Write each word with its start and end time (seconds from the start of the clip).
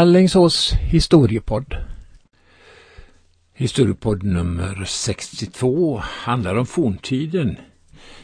Allingsås 0.00 0.72
historiepodd. 0.72 1.76
Historiepodd 3.54 4.22
nummer 4.22 4.84
62 4.84 5.98
handlar 5.98 6.54
om 6.54 6.66
forntiden 6.66 7.56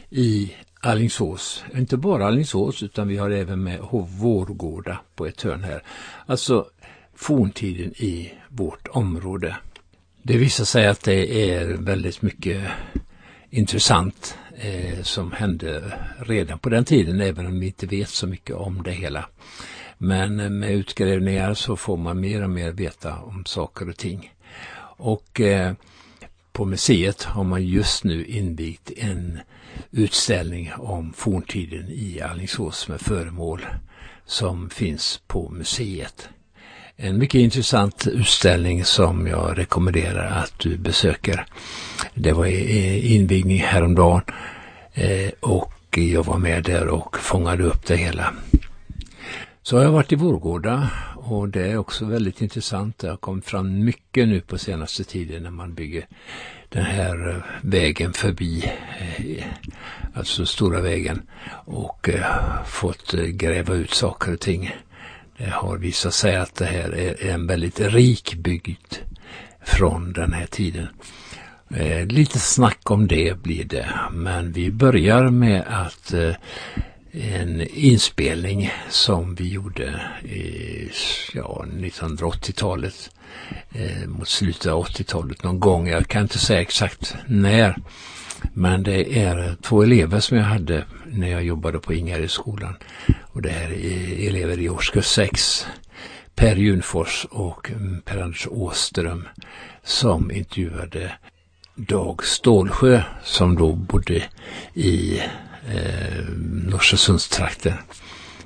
i 0.09 0.53
Allingsås. 0.79 1.63
Inte 1.75 1.97
bara 1.97 2.27
Allingsås 2.27 2.83
utan 2.83 3.07
vi 3.07 3.17
har 3.17 3.29
även 3.29 3.63
med 3.63 3.79
Vårgårda 4.19 4.99
på 5.15 5.25
ett 5.25 5.41
hörn 5.41 5.63
här. 5.63 5.83
Alltså 6.25 6.65
forntiden 7.15 7.93
i 7.97 8.33
vårt 8.49 8.87
område. 8.87 9.57
Det 10.21 10.37
visar 10.37 10.65
sig 10.65 10.87
att 10.87 11.03
det 11.03 11.51
är 11.51 11.65
väldigt 11.67 12.21
mycket 12.21 12.63
intressant 13.49 14.37
eh, 14.55 15.01
som 15.01 15.31
hände 15.31 15.93
redan 16.17 16.59
på 16.59 16.69
den 16.69 16.85
tiden 16.85 17.21
även 17.21 17.45
om 17.45 17.59
vi 17.59 17.65
inte 17.65 17.85
vet 17.85 18.09
så 18.09 18.27
mycket 18.27 18.55
om 18.55 18.83
det 18.83 18.91
hela. 18.91 19.25
Men 19.97 20.59
med 20.59 20.71
utgrävningar 20.71 21.53
så 21.53 21.75
får 21.75 21.97
man 21.97 22.19
mer 22.19 22.43
och 22.43 22.49
mer 22.49 22.71
veta 22.71 23.15
om 23.15 23.45
saker 23.45 23.89
och 23.89 23.97
ting. 23.97 24.33
Och 24.97 25.41
eh, 25.41 25.73
på 26.51 26.65
museet 26.65 27.23
har 27.23 27.43
man 27.43 27.65
just 27.65 28.03
nu 28.03 28.25
invigt 28.25 28.91
en 28.97 29.39
utställning 29.91 30.71
om 30.77 31.13
forntiden 31.13 31.89
i 31.89 32.21
Alingsås 32.21 32.87
med 32.87 33.01
föremål 33.01 33.65
som 34.25 34.69
finns 34.69 35.21
på 35.27 35.49
museet. 35.49 36.29
En 36.95 37.17
mycket 37.17 37.39
intressant 37.39 38.07
utställning 38.07 38.85
som 38.85 39.27
jag 39.27 39.57
rekommenderar 39.57 40.41
att 40.41 40.59
du 40.59 40.77
besöker. 40.77 41.45
Det 42.13 42.31
var 42.31 42.45
eh, 42.45 43.13
invigning 43.13 43.59
häromdagen 43.59 44.21
eh, 44.93 45.29
och 45.39 45.73
jag 45.91 46.23
var 46.23 46.37
med 46.37 46.63
där 46.63 46.87
och 46.87 47.19
fångade 47.19 47.63
upp 47.63 47.85
det 47.85 47.95
hela. 47.95 48.33
Så 49.67 49.77
har 49.77 49.83
jag 49.83 49.91
varit 49.91 50.11
i 50.11 50.15
Vårgårda 50.15 50.89
och 51.15 51.49
det 51.49 51.71
är 51.71 51.77
också 51.77 52.05
väldigt 52.05 52.41
intressant. 52.41 52.97
Det 52.97 53.09
har 53.09 53.17
kommit 53.17 53.45
fram 53.45 53.85
mycket 53.85 54.27
nu 54.27 54.41
på 54.41 54.57
senaste 54.57 55.03
tiden 55.03 55.43
när 55.43 55.51
man 55.51 55.73
bygger 55.73 56.07
den 56.69 56.83
här 56.83 57.29
eh, 57.29 57.43
vägen 57.61 58.13
förbi, 58.13 58.71
eh, 59.17 59.45
alltså 60.13 60.45
stora 60.45 60.81
vägen 60.81 61.21
och 61.65 62.09
eh, 62.09 62.63
fått 62.65 63.11
gräva 63.13 63.73
ut 63.73 63.93
saker 63.93 64.33
och 64.33 64.39
ting. 64.39 64.75
Det 65.37 65.49
har 65.49 65.77
visat 65.77 66.13
sig 66.13 66.35
att 66.35 66.55
det 66.55 66.65
här 66.65 66.95
är 66.95 67.29
en 67.29 67.47
väldigt 67.47 67.79
rik 67.79 68.35
bygd 68.35 68.95
från 69.65 70.13
den 70.13 70.33
här 70.33 70.45
tiden. 70.45 70.87
lite 72.09 72.39
snack 72.39 72.91
om 72.91 73.07
det 73.07 73.41
blir 73.41 73.63
det, 73.63 73.89
men 74.11 74.51
vi 74.51 74.71
börjar 74.71 75.29
med 75.29 75.63
att 75.67 76.13
en 77.11 77.61
inspelning 77.61 78.71
som 78.89 79.35
vi 79.35 79.49
gjorde 79.49 80.01
i 80.23 80.91
ja, 81.33 81.65
1980-talet. 81.73 83.09
Eh, 83.71 84.07
mot 84.07 84.27
slutet 84.27 84.71
av 84.71 84.85
80-talet 84.85 85.43
någon 85.43 85.59
gång. 85.59 85.87
Jag 85.87 86.07
kan 86.07 86.21
inte 86.21 86.39
säga 86.39 86.61
exakt 86.61 87.15
när. 87.27 87.75
Men 88.53 88.83
det 88.83 89.19
är 89.19 89.55
två 89.61 89.83
elever 89.83 90.19
som 90.19 90.37
jag 90.37 90.43
hade 90.43 90.85
när 91.05 91.27
jag 91.27 91.43
jobbade 91.43 91.79
på 91.79 91.93
Ingarydsskolan. 91.93 92.75
Och 93.21 93.41
det 93.41 93.49
här 93.49 93.71
är 93.71 94.27
elever 94.27 94.59
i 94.59 94.69
årskurs 94.69 95.05
6. 95.05 95.65
Per 96.35 96.55
Junfors 96.55 97.25
och 97.31 97.71
mm, 97.71 98.01
Per-Anders 98.01 98.47
Åström 98.47 99.27
som 99.83 100.31
intervjuade 100.31 101.11
Dag 101.75 102.23
Stålsjö 102.23 103.01
som 103.23 103.55
då 103.55 103.75
bodde 103.75 104.23
i 104.73 105.21
eh, 105.67 106.23
Norrsesundstrakten. 106.65 107.73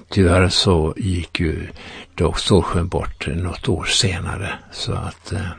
Tyvärr 0.09 0.49
så 0.49 0.93
gick 0.97 1.39
ju 1.39 1.67
Dag 2.15 2.39
Stålsjön 2.39 2.87
bort 2.87 3.27
något 3.27 3.69
år 3.69 3.85
senare. 3.85 4.59
Så 4.71 4.93
att, 4.93 5.31
eh, 5.31 5.49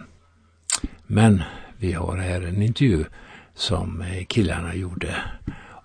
men 1.06 1.43
vi 1.78 1.93
har 1.93 2.17
här 2.17 2.41
en 2.41 2.62
intervju 2.62 3.05
som 3.55 4.05
killarna 4.28 4.75
gjorde 4.75 5.23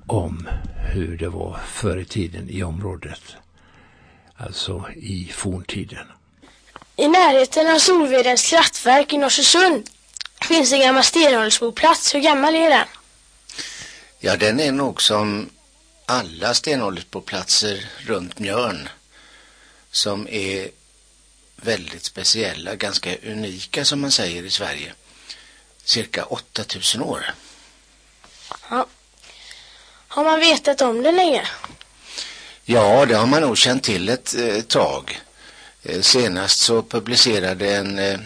om 0.07 0.47
hur 0.93 1.17
det 1.17 1.29
var 1.29 1.59
förr 1.67 1.97
i 1.97 2.05
tiden 2.05 2.49
i 2.49 2.63
området. 2.63 3.21
Alltså 4.37 4.85
i 4.95 5.31
forntiden. 5.33 6.07
I 6.95 7.07
närheten 7.07 7.67
av 7.67 7.79
Solvedens 7.79 8.49
kraftverk 8.49 9.13
i 9.13 9.17
Norsesund 9.17 9.89
finns 10.41 10.73
en 10.73 10.79
gammal 10.79 11.03
stenåldersboplats. 11.03 12.15
Hur 12.15 12.19
gammal 12.19 12.55
är 12.55 12.69
den? 12.69 12.87
Ja, 14.19 14.35
den 14.35 14.59
är 14.59 14.71
nog 14.71 15.01
som 15.01 15.49
alla 16.09 16.53
stenåldersplatser 16.53 17.89
runt 17.99 18.39
Mjörn 18.39 18.89
som 19.91 20.27
är 20.27 20.69
väldigt 21.55 22.03
speciella, 22.03 22.75
ganska 22.75 23.17
unika 23.17 23.85
som 23.85 24.01
man 24.01 24.11
säger 24.11 24.43
i 24.43 24.49
Sverige. 24.49 24.93
Cirka 25.83 26.25
8000 26.25 27.01
år. 27.01 27.25
Ja. 28.69 28.87
Har 30.07 30.23
man 30.23 30.39
vetat 30.39 30.81
om 30.81 31.03
det 31.03 31.11
länge? 31.11 31.47
Ja, 32.65 33.05
det 33.05 33.15
har 33.15 33.27
man 33.27 33.41
nog 33.41 33.57
känt 33.57 33.83
till 33.83 34.09
ett 34.09 34.35
eh, 34.35 34.61
tag. 34.61 35.21
Eh, 35.83 36.01
senast 36.01 36.59
så 36.59 36.83
publicerade 36.83 37.75
en 37.75 37.99
eh, 37.99 38.19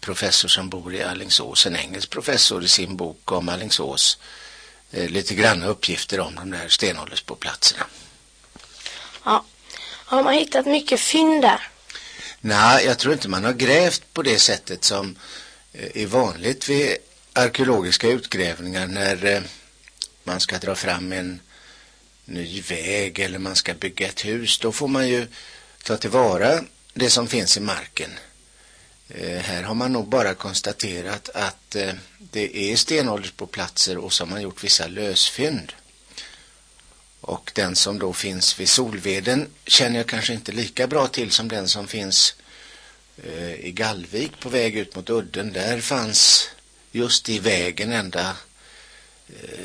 professor 0.00 0.48
som 0.48 0.68
bor 0.68 0.94
i 0.94 1.02
Allingsås, 1.02 1.66
en 1.66 1.76
engelsk 1.76 2.10
professor 2.10 2.64
i 2.64 2.68
sin 2.68 2.96
bok 2.96 3.32
om 3.32 3.48
Allingsås 3.48 4.18
lite 4.90 5.34
granna 5.34 5.66
uppgifter 5.66 6.20
om 6.20 6.34
de 6.34 6.50
där 6.50 6.68
stenåldersplatserna. 6.68 7.86
Ja. 9.24 9.44
Har 10.10 10.22
man 10.22 10.34
hittat 10.34 10.66
mycket 10.66 11.00
fynd 11.00 11.42
där? 11.42 11.68
Nej, 12.40 12.84
jag 12.84 12.98
tror 12.98 13.14
inte 13.14 13.28
man 13.28 13.44
har 13.44 13.52
grävt 13.52 14.02
på 14.12 14.22
det 14.22 14.38
sättet 14.38 14.84
som 14.84 15.16
eh, 15.72 16.02
är 16.02 16.06
vanligt 16.06 16.68
vid 16.68 16.96
arkeologiska 17.32 18.08
utgrävningar 18.08 18.86
när 18.86 19.24
eh, 19.24 19.42
man 20.24 20.40
ska 20.40 20.58
dra 20.58 20.74
fram 20.74 21.12
en 21.12 21.40
ny 22.24 22.60
väg 22.60 23.18
eller 23.18 23.38
man 23.38 23.56
ska 23.56 23.74
bygga 23.74 24.08
ett 24.08 24.24
hus. 24.24 24.58
Då 24.58 24.72
får 24.72 24.88
man 24.88 25.08
ju 25.08 25.26
ta 25.84 25.96
tillvara 25.96 26.64
det 26.94 27.10
som 27.10 27.28
finns 27.28 27.56
i 27.56 27.60
marken. 27.60 28.10
Eh, 29.14 29.38
här 29.38 29.62
har 29.62 29.74
man 29.74 29.92
nog 29.92 30.08
bara 30.08 30.34
konstaterat 30.34 31.28
att 31.28 31.76
eh, 31.76 31.92
det 32.18 32.72
är 32.72 32.76
stenåldersplatser 32.76 33.98
och 33.98 34.12
så 34.12 34.24
har 34.24 34.30
man 34.30 34.42
gjort 34.42 34.64
vissa 34.64 34.86
lösfynd. 34.86 35.72
Och 37.20 37.52
den 37.54 37.76
som 37.76 37.98
då 37.98 38.12
finns 38.12 38.60
vid 38.60 38.68
Solveden 38.68 39.48
känner 39.66 39.96
jag 39.96 40.06
kanske 40.06 40.32
inte 40.32 40.52
lika 40.52 40.86
bra 40.86 41.06
till 41.06 41.30
som 41.30 41.48
den 41.48 41.68
som 41.68 41.88
finns 41.88 42.34
eh, 43.24 43.54
i 43.54 43.72
Gallvik 43.72 44.40
på 44.40 44.48
väg 44.48 44.76
ut 44.76 44.96
mot 44.96 45.10
udden. 45.10 45.52
Där 45.52 45.80
fanns 45.80 46.50
just 46.92 47.28
i 47.28 47.38
vägen 47.38 47.92
ända 47.92 48.36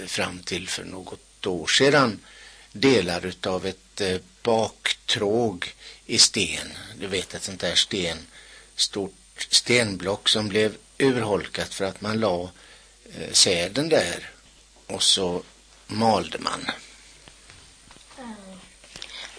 fram 0.06 0.40
till 0.40 0.70
för 0.70 0.84
något 0.84 1.48
år 1.48 1.68
sedan 1.68 2.20
delar 2.72 3.26
utav 3.26 3.66
ett 3.66 4.02
baktråg 4.44 5.74
i 6.06 6.18
sten. 6.18 6.74
Du 7.00 7.08
vet 7.08 7.34
ett 7.34 7.44
sånt 7.44 7.60
där 7.60 7.76
sten 7.76 8.18
stort 8.76 9.25
stenblock 9.38 10.30
som 10.30 10.50
blev 10.50 10.76
urholkat 10.98 11.74
för 11.74 11.86
att 11.86 12.02
man 12.02 12.20
la 12.20 12.50
eh, 13.16 13.32
säden 13.32 13.90
där 13.90 14.30
och 14.88 15.04
så 15.04 15.44
malde 15.88 16.38
man. 16.40 16.66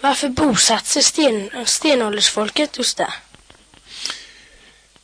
Varför 0.01 0.29
bosatte 0.29 0.89
sig 0.89 1.03
sten, 1.03 1.51
stenåldersfolket 1.67 2.79
just 2.79 2.97
där? 2.97 3.15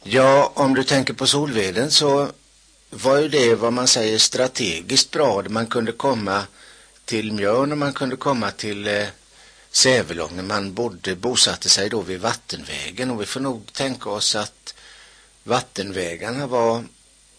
Ja, 0.02 0.52
om 0.55 0.75
du 0.75 0.84
tänker 0.84 1.14
på 1.14 1.26
Solveden 1.26 1.90
så 1.90 2.32
var 2.90 3.19
ju 3.19 3.28
det 3.28 3.55
vad 3.55 3.72
man 3.72 3.88
säger 3.88 4.19
strategiskt 4.19 5.11
bra. 5.11 5.43
Man 5.49 5.66
kunde 5.66 5.93
komma 5.93 6.46
till 7.05 7.32
Mjörn 7.32 7.72
och 7.72 7.78
man 7.78 7.93
kunde 7.93 8.16
komma 8.16 8.50
till 8.50 8.87
eh, 8.87 9.06
Sävelången. 9.70 10.46
Man 10.46 10.75
bodde, 10.75 11.16
bosatte 11.16 11.69
sig 11.69 11.88
då 11.88 12.00
vid 12.00 12.20
vattenvägen 12.20 13.11
och 13.11 13.20
vi 13.20 13.26
får 13.26 13.40
nog 13.40 13.72
tänka 13.72 14.11
oss 14.11 14.34
att 14.34 14.71
vattenvägarna 15.44 16.46
var 16.46 16.84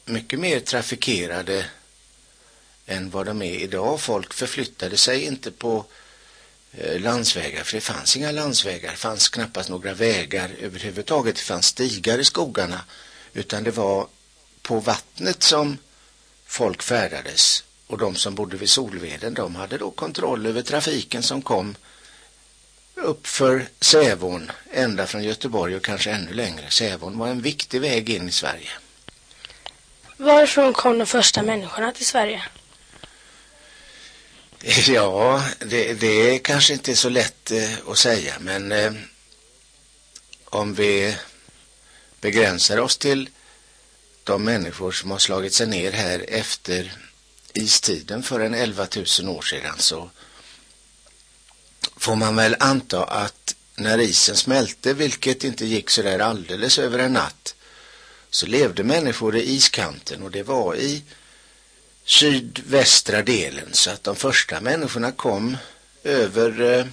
mycket 0.06 0.40
mer 0.40 0.60
trafikerade 0.60 1.66
än 2.86 3.10
vad 3.10 3.26
de 3.26 3.42
är 3.42 3.56
idag. 3.56 4.02
Folk 4.02 4.34
förflyttade 4.34 4.98
sig 4.98 5.24
inte 5.24 5.52
på 5.52 5.86
eh, 6.72 7.02
landsvägar 7.02 7.64
för 7.64 7.78
det 7.78 7.82
fanns 7.82 8.18
inga 8.18 8.32
landsvägar. 8.32 8.92
Det 8.92 8.98
fanns 8.98 9.30
knappast 9.30 9.70
några 9.70 9.94
vägar 9.94 10.52
överhuvudtaget. 10.60 11.36
Det 11.36 11.42
fanns 11.42 11.66
stigar 11.66 12.20
i 12.20 12.26
skogarna 12.26 12.82
utan 13.34 13.64
det 13.64 13.72
var 13.72 14.08
på 14.62 14.80
vattnet 14.80 15.44
som 15.44 15.78
folk 16.46 16.84
färdades 16.84 17.64
och 17.88 17.98
de 17.98 18.16
som 18.16 18.36
bodde 18.36 18.58
vid 18.58 18.70
Solveden 18.70 19.34
de 19.34 19.56
hade 19.56 19.78
då 19.78 19.92
kontroll 19.92 20.46
över 20.46 20.62
trafiken 20.62 21.24
som 21.24 21.42
kom 21.42 21.76
upp 23.04 23.28
för 23.28 23.66
Sävån 23.80 24.52
ända 24.72 25.08
från 25.08 25.24
Göteborg 25.24 25.76
och 25.76 25.86
kanske 25.86 26.12
ännu 26.12 26.34
längre. 26.34 26.70
Sävån 26.70 27.18
var 27.18 27.28
en 27.28 27.42
viktig 27.42 27.82
väg 27.82 28.10
in 28.10 28.30
i 28.30 28.32
Sverige. 28.32 28.70
Varifrån 30.18 30.74
kom 30.74 30.98
de 30.98 31.06
första 31.06 31.44
människorna 31.44 31.92
till 31.92 32.06
Sverige? 32.06 32.44
Ja, 34.88 35.44
det, 35.60 35.94
det 35.94 36.40
kanske 36.40 36.74
inte 36.74 36.92
är 36.92 36.96
så 36.96 37.10
lätt 37.10 37.52
eh, 37.52 37.74
att 37.88 37.98
säga 37.98 38.34
men 38.40 38.72
eh, 38.72 38.92
om 40.46 40.74
vi 40.74 41.16
begränsar 42.22 42.78
oss 42.78 42.98
till 42.98 43.30
de 44.24 44.44
människor 44.44 44.92
som 44.92 45.12
har 45.12 45.18
slagit 45.18 45.54
sig 45.54 45.68
ner 45.68 45.92
här 45.92 46.26
efter 46.28 46.94
istiden 47.54 48.24
för 48.24 48.40
en 48.40 48.54
11 48.54 48.88
000 49.20 49.30
år 49.30 49.42
sedan 49.42 49.76
så 49.78 50.10
får 51.98 52.16
man 52.16 52.36
väl 52.36 52.56
anta 52.60 53.04
att 53.04 53.56
när 53.76 53.98
isen 54.00 54.36
smälte, 54.36 54.94
vilket 54.94 55.44
inte 55.44 55.66
gick 55.66 55.90
så 55.90 56.02
där 56.02 56.20
alldeles 56.20 56.80
över 56.80 57.00
en 57.00 57.14
natt, 57.14 57.56
så 58.30 58.46
levde 58.46 58.84
människor 58.84 59.36
i 59.36 59.52
iskanten 59.56 60.24
och 60.24 60.32
det 60.32 60.44
var 60.44 60.76
i 60.76 61.04
sydvästra 62.06 63.22
delen 63.22 63.70
så 63.72 63.92
att 63.92 64.04
de 64.04 64.16
första 64.16 64.62
människorna 64.62 65.12
kom 65.12 65.58
över 66.04 66.62
eh, 66.62 66.86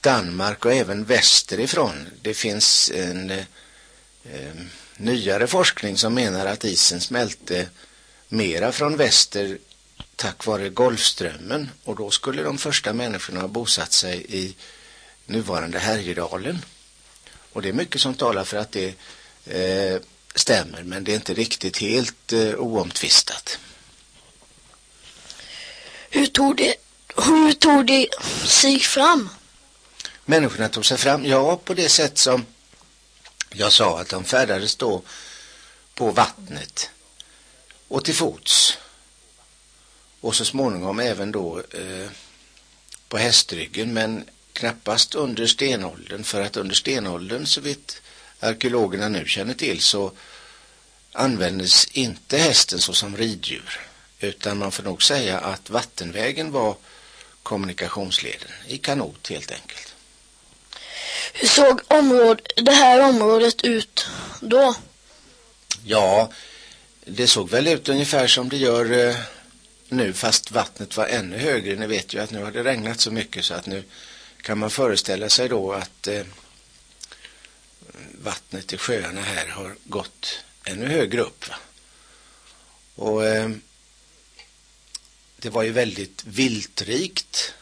Danmark 0.00 0.64
och 0.64 0.72
även 0.72 1.04
västerifrån. 1.04 2.06
Det 2.22 2.34
finns 2.34 2.90
en 2.94 3.30
eh, 3.30 3.44
eh, 4.24 4.54
nyare 4.96 5.46
forskning 5.46 5.98
som 5.98 6.14
menar 6.14 6.46
att 6.46 6.64
isen 6.64 7.00
smälte 7.00 7.68
mera 8.28 8.72
från 8.72 8.96
väster 8.96 9.58
tack 10.16 10.46
vare 10.46 10.68
Golfströmmen 10.68 11.70
och 11.84 11.96
då 11.96 12.10
skulle 12.10 12.42
de 12.42 12.58
första 12.58 12.92
människorna 12.92 13.40
ha 13.40 13.48
bosatt 13.48 13.92
sig 13.92 14.26
i 14.28 14.54
nuvarande 15.26 15.78
Härjedalen. 15.78 16.64
Och 17.52 17.62
det 17.62 17.68
är 17.68 17.72
mycket 17.72 18.00
som 18.00 18.14
talar 18.14 18.44
för 18.44 18.56
att 18.56 18.72
det 18.72 18.94
eh, 19.44 20.00
stämmer 20.34 20.82
men 20.82 21.04
det 21.04 21.12
är 21.12 21.16
inte 21.16 21.34
riktigt 21.34 21.76
helt 21.76 22.32
eh, 22.32 22.54
oomtvistat. 22.54 23.58
Hur 26.10 26.26
tog 26.26 26.56
det, 26.56 26.74
hur 27.16 27.52
tog 27.52 27.86
det 27.86 28.08
sig 28.44 28.80
fram? 28.80 29.28
Människorna 30.24 30.68
tog 30.68 30.86
sig 30.86 30.98
fram, 30.98 31.24
ja 31.24 31.56
på 31.56 31.74
det 31.74 31.88
sätt 31.88 32.18
som 32.18 32.46
jag 33.50 33.72
sa 33.72 34.00
att 34.00 34.08
de 34.08 34.24
färdades 34.24 34.76
då 34.76 35.02
på 35.94 36.10
vattnet 36.10 36.90
och 37.88 38.04
till 38.04 38.14
fots 38.14 38.78
och 40.26 40.34
så 40.34 40.44
småningom 40.44 41.00
även 41.00 41.32
då 41.32 41.58
eh, 41.58 42.10
på 43.08 43.18
hästryggen 43.18 43.92
men 43.92 44.24
knappast 44.52 45.14
under 45.14 45.46
stenåldern 45.46 46.24
för 46.24 46.40
att 46.40 46.56
under 46.56 46.74
stenåldern 46.74 47.46
så 47.46 47.60
vitt 47.60 48.02
arkeologerna 48.40 49.08
nu 49.08 49.26
känner 49.26 49.54
till 49.54 49.80
så 49.80 50.12
användes 51.12 51.86
inte 51.86 52.38
hästen 52.38 52.78
så 52.78 52.92
som 52.92 53.16
riddjur 53.16 53.80
utan 54.20 54.58
man 54.58 54.72
får 54.72 54.82
nog 54.82 55.02
säga 55.02 55.38
att 55.38 55.70
vattenvägen 55.70 56.52
var 56.52 56.76
kommunikationsleden 57.42 58.50
i 58.66 58.78
kanot 58.78 59.28
helt 59.28 59.50
enkelt. 59.50 59.94
Hur 61.32 61.48
såg 61.48 61.80
områd, 61.88 62.40
det 62.56 62.72
här 62.72 63.00
området 63.00 63.64
ut 63.64 64.06
då? 64.40 64.74
Ja, 65.84 66.30
det 67.04 67.26
såg 67.26 67.50
väl 67.50 67.68
ut 67.68 67.88
ungefär 67.88 68.26
som 68.26 68.48
det 68.48 68.56
gör 68.56 69.08
eh, 69.08 69.16
nu 69.88 70.12
fast 70.12 70.50
vattnet 70.50 70.96
var 70.96 71.06
ännu 71.06 71.38
högre. 71.38 71.76
Ni 71.76 71.86
vet 71.86 72.14
ju 72.14 72.20
att 72.20 72.30
nu 72.30 72.42
har 72.44 72.50
det 72.50 72.64
regnat 72.64 73.00
så 73.00 73.10
mycket 73.10 73.44
så 73.44 73.54
att 73.54 73.66
nu 73.66 73.84
kan 74.42 74.58
man 74.58 74.70
föreställa 74.70 75.28
sig 75.28 75.48
då 75.48 75.72
att 75.72 76.06
eh, 76.06 76.26
vattnet 78.22 78.72
i 78.72 78.76
sjöarna 78.76 79.20
här 79.20 79.46
har 79.46 79.76
gått 79.84 80.44
ännu 80.64 80.86
högre 80.86 81.20
upp. 81.20 81.48
Va? 81.48 81.56
Och 82.94 83.26
eh, 83.26 83.50
det 85.36 85.50
var 85.50 85.62
ju 85.62 85.70
väldigt 85.70 86.24
viltrikt 86.24 87.54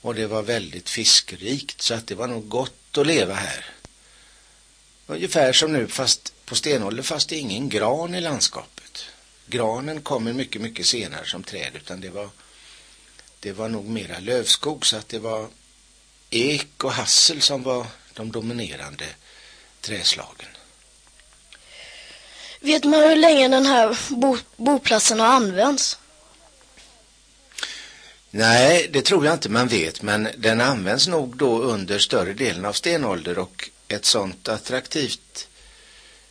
och 0.00 0.14
det 0.14 0.26
var 0.26 0.42
väldigt 0.42 0.88
fiskrikt 0.88 1.82
så 1.82 1.94
att 1.94 2.06
det 2.06 2.14
var 2.14 2.26
nog 2.26 2.48
gott 2.48 2.98
att 2.98 3.06
leva 3.06 3.34
här. 3.34 3.64
Ungefär 5.06 5.52
som 5.52 5.72
nu 5.72 5.88
fast 5.88 6.32
på 6.44 6.54
stenålder 6.54 7.02
fast 7.02 7.28
det 7.28 7.36
är 7.36 7.40
ingen 7.40 7.68
gran 7.68 8.14
i 8.14 8.20
landskapet. 8.20 9.04
Granen 9.50 10.00
kommer 10.00 10.32
mycket, 10.32 10.62
mycket 10.62 10.86
senare 10.86 11.26
som 11.26 11.42
träd 11.42 11.70
utan 11.74 12.00
det 12.00 12.10
var 12.10 12.30
det 13.40 13.52
var 13.52 13.68
nog 13.68 13.84
mera 13.84 14.18
lövskog 14.18 14.86
så 14.86 14.96
att 14.96 15.08
det 15.08 15.18
var 15.18 15.48
ek 16.30 16.84
och 16.84 16.92
hassel 16.92 17.42
som 17.42 17.62
var 17.62 17.86
de 18.14 18.32
dominerande 18.32 19.04
träslagen. 19.80 20.48
Vet 22.60 22.84
man 22.84 23.00
hur 23.00 23.16
länge 23.16 23.48
den 23.48 23.66
här 23.66 23.98
bo, 24.08 24.36
boplatsen 24.56 25.20
har 25.20 25.26
använts? 25.26 25.98
Nej, 28.30 28.88
det 28.92 29.02
tror 29.02 29.24
jag 29.24 29.34
inte 29.34 29.48
man 29.48 29.68
vet, 29.68 30.02
men 30.02 30.28
den 30.36 30.60
används 30.60 31.06
nog 31.06 31.36
då 31.36 31.62
under 31.62 31.98
större 31.98 32.32
delen 32.32 32.64
av 32.64 32.72
stenålder 32.72 33.38
och 33.38 33.70
ett 33.88 34.04
sånt 34.04 34.48
attraktivt 34.48 35.48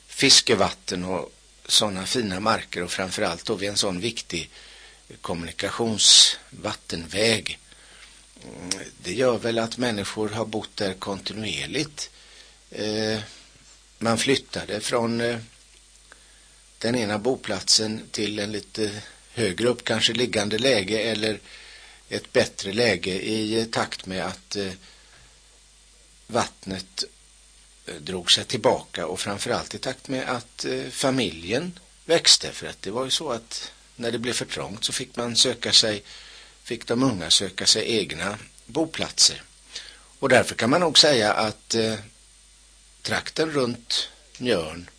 fiskevatten 0.08 1.06
och 1.06 1.32
sådana 1.68 2.06
fina 2.06 2.40
marker 2.40 2.84
och 2.84 2.92
framförallt 2.92 3.46
då 3.46 3.56
vid 3.56 3.70
en 3.70 3.78
sån 3.78 4.00
viktig 4.00 4.50
kommunikationsvattenväg. 5.22 7.60
Mm, 8.44 8.70
det 9.04 9.14
gör 9.14 9.38
väl 9.38 9.60
att 9.60 9.78
människor 9.78 10.30
har 10.30 10.46
bott 10.46 10.76
där 10.76 10.94
kontinuerligt. 10.94 12.10
Eh, 12.72 13.20
man 14.00 14.18
flyttade 14.18 14.80
från 14.80 15.22
eh, 15.22 15.38
den 16.78 16.96
ena 16.96 17.18
boplatsen 17.18 18.02
till 18.12 18.40
en 18.40 18.52
lite 18.52 19.02
högre 19.34 19.68
upp 19.68 19.84
kanske 19.84 20.14
liggande 20.14 20.58
läge 20.58 21.00
eller 21.00 21.40
ett 22.10 22.34
bättre 22.34 22.74
läge 22.74 23.12
i 23.12 23.68
takt 23.72 24.06
med 24.06 24.26
att 24.26 24.56
eh, 24.56 24.72
vattnet 26.28 27.04
Eh, 27.88 27.96
drog 27.96 28.32
sig 28.32 28.46
tillbaka 28.46 29.08
och 29.08 29.20
framförallt 29.20 29.76
i 29.76 29.78
takt 29.78 30.08
med 30.08 30.30
att 30.30 30.66
eh, 30.66 30.90
familjen 30.90 31.80
växte 32.06 32.52
för 32.52 32.68
att 32.68 32.82
det 32.82 32.92
var 32.92 33.06
ju 33.06 33.12
så 33.12 33.32
att 33.32 33.72
när 33.96 34.12
det 34.12 34.20
blev 34.20 34.34
för 34.34 34.46
trångt 34.46 34.84
så 34.84 34.94
fick 34.94 35.16
man 35.16 35.36
söka 35.36 35.72
sig 35.72 36.04
fick 36.64 36.88
de 36.88 37.04
unga 37.04 37.30
söka 37.30 37.66
sig 37.66 37.98
egna 37.98 38.38
boplatser 38.66 39.44
och 40.20 40.30
därför 40.30 40.56
kan 40.56 40.70
man 40.70 40.82
nog 40.82 41.00
säga 41.00 41.34
att 41.34 41.76
eh, 41.76 41.96
trakten 43.02 43.52
runt 43.52 44.10
Mjörn 44.38 44.90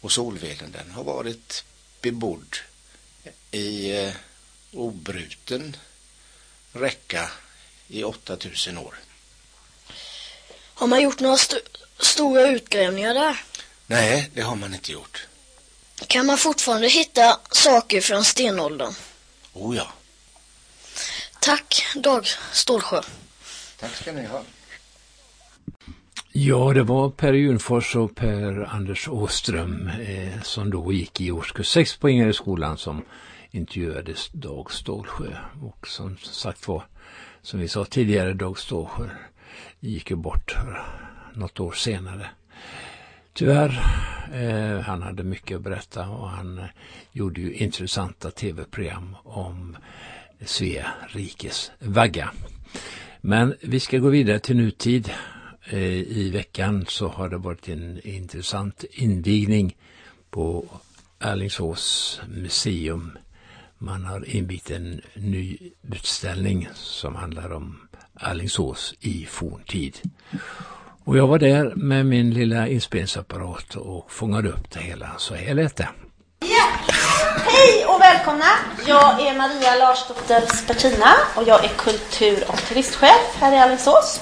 och 0.00 0.12
Solveden 0.12 0.72
den 0.72 0.90
har 0.90 1.04
varit 1.04 1.64
bebodd 2.00 2.56
i 3.50 3.96
eh, 3.96 4.12
obruten 4.72 5.76
räcka 6.72 7.30
i 7.88 8.04
8000 8.04 8.78
år. 8.78 8.94
Har 10.74 10.86
man 10.86 11.02
gjort 11.02 11.20
några 11.20 11.34
st 11.34 11.56
stora 12.04 12.46
utgrävningar 12.46 13.14
där? 13.14 13.36
Nej, 13.86 14.30
det 14.34 14.40
har 14.40 14.56
man 14.56 14.74
inte 14.74 14.92
gjort. 14.92 15.26
Kan 16.06 16.26
man 16.26 16.38
fortfarande 16.38 16.88
hitta 16.88 17.38
saker 17.50 18.00
från 18.00 18.24
stenåldern? 18.24 18.92
Oh 19.52 19.76
ja. 19.76 19.86
Tack, 21.40 21.86
Dag 21.94 22.26
Stålsjö. 22.52 23.00
Tack 23.80 23.94
ska 23.94 24.12
ni 24.12 24.26
ha. 24.26 24.42
Ja, 26.32 26.72
det 26.72 26.82
var 26.82 27.10
Per 27.10 27.32
Junfors 27.32 27.96
och 27.96 28.14
Per 28.14 28.74
Anders 28.74 29.08
Åström 29.08 29.88
eh, 29.88 30.42
som 30.42 30.70
då 30.70 30.92
gick 30.92 31.20
i 31.20 31.30
årskurs 31.30 31.66
6 31.66 31.96
på 31.96 32.08
Ingaröskolan 32.08 32.78
som 32.78 33.02
intervjuades 33.50 34.28
Dag 34.32 34.72
Stålsjö. 34.72 35.36
Och 35.62 35.88
som 35.88 36.16
sagt 36.16 36.68
var, 36.68 36.86
som 37.42 37.60
vi 37.60 37.68
sa 37.68 37.84
tidigare, 37.84 38.32
Dag 38.32 38.58
Stålsjö 38.58 39.08
gick 39.80 40.10
ju 40.10 40.16
bort 40.16 40.54
något 41.40 41.60
år 41.60 41.72
senare. 41.72 42.30
Tyvärr, 43.32 43.70
eh, 44.32 44.80
han 44.80 45.02
hade 45.02 45.22
mycket 45.22 45.56
att 45.56 45.62
berätta 45.62 46.08
och 46.08 46.28
han 46.28 46.58
eh, 46.58 46.64
gjorde 47.12 47.40
ju 47.40 47.54
intressanta 47.54 48.30
tv-program 48.30 49.16
om 49.22 49.76
Svea 50.44 50.92
rikes 51.08 51.70
vagga. 51.78 52.30
Men 53.20 53.54
vi 53.60 53.80
ska 53.80 53.98
gå 53.98 54.08
vidare 54.08 54.38
till 54.38 54.56
nutid. 54.56 55.12
Eh, 55.64 55.78
I 55.94 56.30
veckan 56.30 56.86
så 56.88 57.08
har 57.08 57.28
det 57.28 57.36
varit 57.36 57.68
en 57.68 58.00
intressant 58.04 58.84
invigning 58.90 59.76
på 60.30 60.64
Erlingsås 61.18 62.20
museum 62.28 63.18
man 63.82 64.04
har 64.04 64.36
invigt 64.36 64.70
en 64.70 65.00
ny 65.14 65.58
utställning 65.82 66.68
som 66.74 67.14
handlar 67.14 67.52
om 67.52 67.88
Erlingsås 68.14 68.94
i 69.00 69.26
forntid. 69.26 69.98
Och 71.04 71.16
jag 71.16 71.26
var 71.26 71.38
där 71.38 71.72
med 71.76 72.06
min 72.06 72.34
lilla 72.34 72.68
inspelningsapparat 72.68 73.74
och 73.74 74.12
fångade 74.12 74.48
upp 74.48 74.70
det 74.70 74.80
hela. 74.80 75.10
Så 75.18 75.34
här 75.34 75.54
lät 75.54 75.76
det. 75.76 75.88
Ja. 76.40 76.66
Hej 77.46 77.86
och 77.86 78.00
välkomna! 78.00 78.44
Jag 78.86 79.26
är 79.26 79.38
Maria 79.38 79.76
Larsdotter 79.76 80.40
Spertina 80.46 81.14
och 81.36 81.42
jag 81.46 81.64
är 81.64 81.68
kultur 81.68 82.44
och 82.48 82.58
turistchef 82.58 83.36
här 83.40 83.52
i 83.52 83.58
Alingsås. 83.58 84.20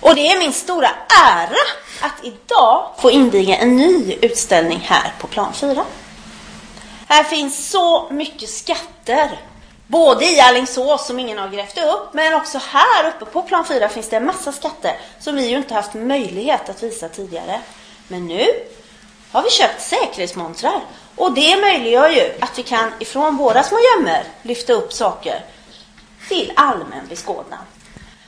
Och 0.00 0.14
det 0.14 0.26
är 0.26 0.38
min 0.38 0.52
stora 0.52 0.88
ära 1.22 1.56
att 2.00 2.24
idag 2.24 2.90
få 2.98 3.10
inviga 3.10 3.56
en 3.56 3.76
ny 3.76 4.16
utställning 4.22 4.78
här 4.78 5.12
på 5.20 5.26
plan 5.26 5.52
4. 5.52 5.84
Här 7.08 7.24
finns 7.24 7.70
så 7.70 8.10
mycket 8.10 8.48
skatter. 8.48 9.30
Både 9.90 10.24
i 10.24 10.40
Alingsås 10.40 11.06
som 11.06 11.18
ingen 11.18 11.38
har 11.38 11.48
grävt 11.48 11.78
upp, 11.78 12.14
men 12.14 12.34
också 12.34 12.58
här 12.58 13.08
uppe 13.08 13.24
på 13.24 13.42
plan 13.42 13.64
4 13.64 13.88
finns 13.88 14.08
det 14.08 14.16
en 14.16 14.26
massa 14.26 14.52
skatter 14.52 14.96
som 15.20 15.36
vi 15.36 15.48
ju 15.48 15.56
inte 15.56 15.74
haft 15.74 15.94
möjlighet 15.94 16.68
att 16.68 16.82
visa 16.82 17.08
tidigare. 17.08 17.60
Men 18.08 18.26
nu 18.26 18.46
har 19.32 19.42
vi 19.42 19.50
köpt 19.50 19.82
säkerhetsmontrar 19.82 20.80
och 21.16 21.32
det 21.32 21.60
möjliggör 21.60 22.08
ju 22.08 22.32
att 22.40 22.58
vi 22.58 22.62
kan 22.62 22.92
ifrån 22.98 23.36
våra 23.36 23.62
små 23.62 23.78
gömmor 23.78 24.22
lyfta 24.42 24.72
upp 24.72 24.92
saker 24.92 25.44
till 26.28 26.52
allmän 26.56 27.06
beskådan. 27.08 27.64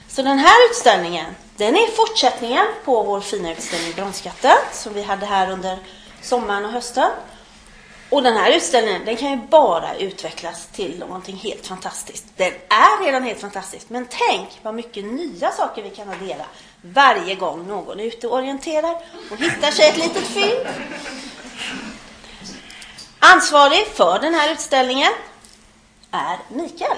Så 0.09 0.23
den 0.23 0.39
här 0.39 0.71
utställningen, 0.71 1.27
den 1.57 1.77
är 1.77 1.87
fortsättningen 1.87 2.67
på 2.85 3.03
vår 3.03 3.21
fina 3.21 3.53
utställning 3.53 3.93
Bronsskatten 3.93 4.57
som 4.73 4.95
vi 4.95 5.03
hade 5.03 5.27
här 5.27 5.51
under 5.51 5.79
sommaren 6.23 6.65
och 6.65 6.73
hösten. 6.73 7.11
Och 8.13 8.23
den 8.23 8.37
här 8.37 8.51
utställningen 8.57 9.05
den 9.05 9.17
kan 9.17 9.31
ju 9.31 9.37
bara 9.37 9.97
utvecklas 9.97 10.67
till 10.67 10.99
någonting 10.99 11.37
helt 11.37 11.67
fantastiskt. 11.67 12.25
Den 12.37 12.53
är 12.69 13.05
redan 13.05 13.23
helt 13.23 13.41
fantastisk, 13.41 13.87
men 13.89 14.07
tänk 14.11 14.49
vad 14.63 14.75
mycket 14.75 15.05
nya 15.05 15.51
saker 15.51 15.83
vi 15.83 15.91
kan 15.91 16.09
addera 16.09 16.45
varje 16.83 17.35
gång 17.35 17.69
någon 17.69 18.01
är 18.01 18.05
ute 18.05 18.29
och 18.29 18.39
orienterar 18.39 18.97
och 19.31 19.37
hittar 19.37 19.71
sig 19.71 19.89
ett 19.89 19.97
litet 19.97 20.25
fynd. 20.25 20.67
Ansvarig 23.19 23.87
för 23.87 24.19
den 24.19 24.35
här 24.35 24.53
utställningen 24.53 25.13
är 26.11 26.39
Mikael. 26.49 26.97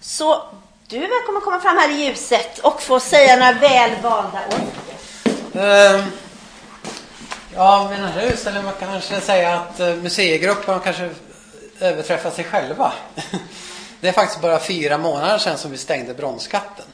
Så 0.00 0.42
du 0.88 0.96
är 0.96 1.08
välkommen 1.08 1.36
att 1.36 1.44
komma 1.44 1.60
fram 1.60 1.78
här 1.78 1.90
i 1.90 2.04
ljuset 2.04 2.58
och 2.58 2.82
få 2.82 3.00
säga 3.00 3.36
några 3.36 3.52
välvalda 3.52 4.40
ord. 4.50 5.62
Um 5.62 6.29
ja, 7.54 7.86
med 7.90 8.00
den 8.00 8.08
här 8.08 8.26
utställningen 8.26 8.64
man 8.64 8.74
kanske 8.80 9.20
säga 9.20 9.54
att 9.54 9.80
eh, 9.80 9.94
museigruppen 9.94 10.80
kanske 10.80 11.10
överträffar 11.80 12.30
sig 12.30 12.44
själva. 12.44 12.92
Det 14.00 14.08
är 14.08 14.12
faktiskt 14.12 14.40
bara 14.40 14.58
fyra 14.58 14.98
månader 14.98 15.38
sedan 15.38 15.58
som 15.58 15.70
vi 15.70 15.76
stängde 15.76 16.14
bronsskatten. 16.14 16.84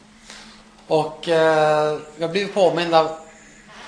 Och 0.86 1.28
eh, 1.28 1.98
jag 2.16 2.30
blivit 2.30 2.54
påmind 2.54 2.94
av 2.94 3.10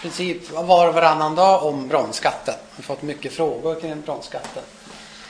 princip 0.01 0.51
var 0.51 0.89
och 0.89 0.95
varannan 0.95 1.35
dag 1.35 1.67
om 1.67 1.89
bronsskatten. 1.89 2.55
Vi 2.71 2.77
har 2.77 2.83
fått 2.83 3.03
mycket 3.03 3.33
frågor 3.33 3.81
kring 3.81 4.01
bronsskatten. 4.01 4.63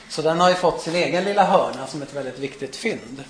Så 0.09 0.21
den 0.21 0.39
har 0.39 0.49
ju 0.49 0.55
fått 0.55 0.81
sin 0.81 0.95
egen 0.95 1.23
lilla 1.23 1.43
hörna 1.43 1.87
som 1.87 2.01
ett 2.01 2.13
väldigt 2.13 2.39
viktigt 2.39 2.75
fynd. 2.75 3.23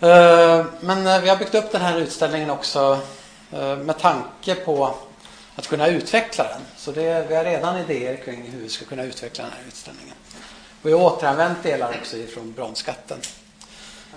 Eh, 0.00 0.64
men 0.80 1.06
eh, 1.06 1.20
vi 1.20 1.28
har 1.28 1.36
byggt 1.36 1.54
upp 1.54 1.72
den 1.72 1.80
här 1.80 1.98
utställningen 1.98 2.50
också 2.50 2.98
eh, 3.52 3.76
med 3.76 3.98
tanke 3.98 4.54
på 4.54 4.94
att 5.56 5.66
kunna 5.66 5.86
utveckla 5.86 6.44
den. 6.44 6.60
Så 6.76 6.92
det, 6.92 7.26
vi 7.28 7.34
har 7.34 7.44
redan 7.44 7.78
idéer 7.78 8.16
kring 8.16 8.42
hur 8.52 8.60
vi 8.60 8.68
ska 8.68 8.84
kunna 8.84 9.02
utveckla 9.02 9.44
den 9.44 9.52
här 9.52 9.62
utställningen. 9.68 10.14
Vi 10.82 10.92
har 10.92 11.00
återanvänt 11.00 11.62
delar 11.62 11.96
också 12.00 12.16
ifrån 12.16 12.52
bronsskatten. 12.52 13.18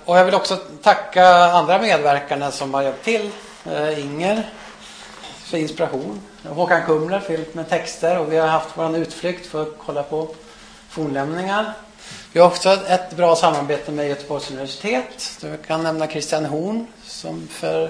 Och 0.05 0.17
jag 0.17 0.25
vill 0.25 0.35
också 0.35 0.57
tacka 0.81 1.25
andra 1.33 1.79
medverkande 1.79 2.51
som 2.51 2.73
har 2.73 2.81
hjälpt 2.81 3.03
till. 3.03 3.29
Eh, 3.65 3.99
Inger 3.99 4.49
för 5.43 5.57
inspiration. 5.57 6.21
Håkan 6.43 6.85
Kumler 6.85 7.19
fyllt 7.19 7.53
med 7.53 7.69
texter 7.69 8.19
och 8.19 8.31
vi 8.31 8.37
har 8.37 8.47
haft 8.47 8.69
vår 8.75 8.97
utflykt 8.97 9.47
för 9.47 9.61
att 9.61 9.73
kolla 9.85 10.03
på 10.03 10.35
fornlämningar. 10.89 11.73
Vi 12.33 12.39
har 12.39 12.47
också 12.47 12.69
ett 12.69 13.15
bra 13.15 13.35
samarbete 13.35 13.91
med 13.91 14.09
Göteborgs 14.09 14.51
universitet. 14.51 15.39
Jag 15.41 15.61
kan 15.67 15.83
nämna 15.83 16.07
Christian 16.07 16.45
Horn 16.45 16.87
som 17.05 17.47
för 17.47 17.89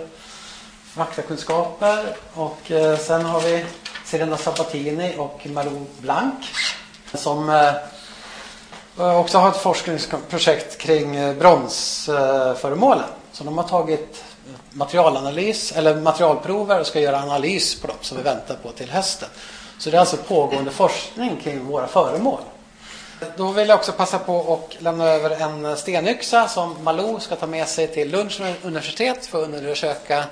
faktakunskaper. 0.98 2.16
Och 2.34 2.72
eh, 2.72 2.98
sen 2.98 3.26
har 3.26 3.42
vi 3.42 3.66
Serena 4.06 4.38
Sabatini 4.38 5.16
och 5.18 5.48
Malou 5.48 5.86
Blank 5.98 6.46
som 7.14 7.50
eh, 7.50 7.76
eh, 9.00 9.20
också 9.20 9.38
har 9.38 9.50
ett 9.50 9.58
forskningsprojekt 9.58 10.78
kring 10.78 11.16
eh, 11.16 11.36
bronsföremålen. 11.36 13.10
Så 13.32 13.44
de 13.44 13.58
har 13.58 13.68
tagit 13.68 14.24
materialanalys 14.72 15.72
eller 15.72 15.96
materialprover 15.96 16.80
och 16.80 16.88
ska 16.88 17.00
göra 17.00 17.22
analys 17.22 17.82
på 17.82 17.88
dem 17.88 17.98
som 18.02 18.18
vi 18.18 18.24
väntar 18.24 18.56
på 18.56 18.72
till 18.72 18.90
hösten. 18.90 19.30
Så 19.80 19.90
det 19.90 19.98
är 19.98 20.00
alltså 20.00 20.18
pågående 20.18 20.72
forskning 20.72 21.40
kring 21.44 21.66
våra 21.66 21.88
föremål. 21.88 22.42
Då 23.38 23.52
vill 23.52 23.70
jag 23.70 23.78
också 23.78 23.92
passa 23.92 24.20
på 24.20 24.54
att 24.54 24.82
lämna 24.82 25.06
över 25.06 25.30
en 25.30 25.78
stenyxa 25.78 26.48
som 26.48 26.76
Malou 26.84 27.20
ska 27.20 27.36
ta 27.36 27.48
med 27.48 27.68
sig 27.68 27.88
till 27.88 28.12
Lunds 28.12 28.40
universitet 28.64 29.26
för 29.26 29.42
att 29.42 29.48
undersöka 29.48 30.24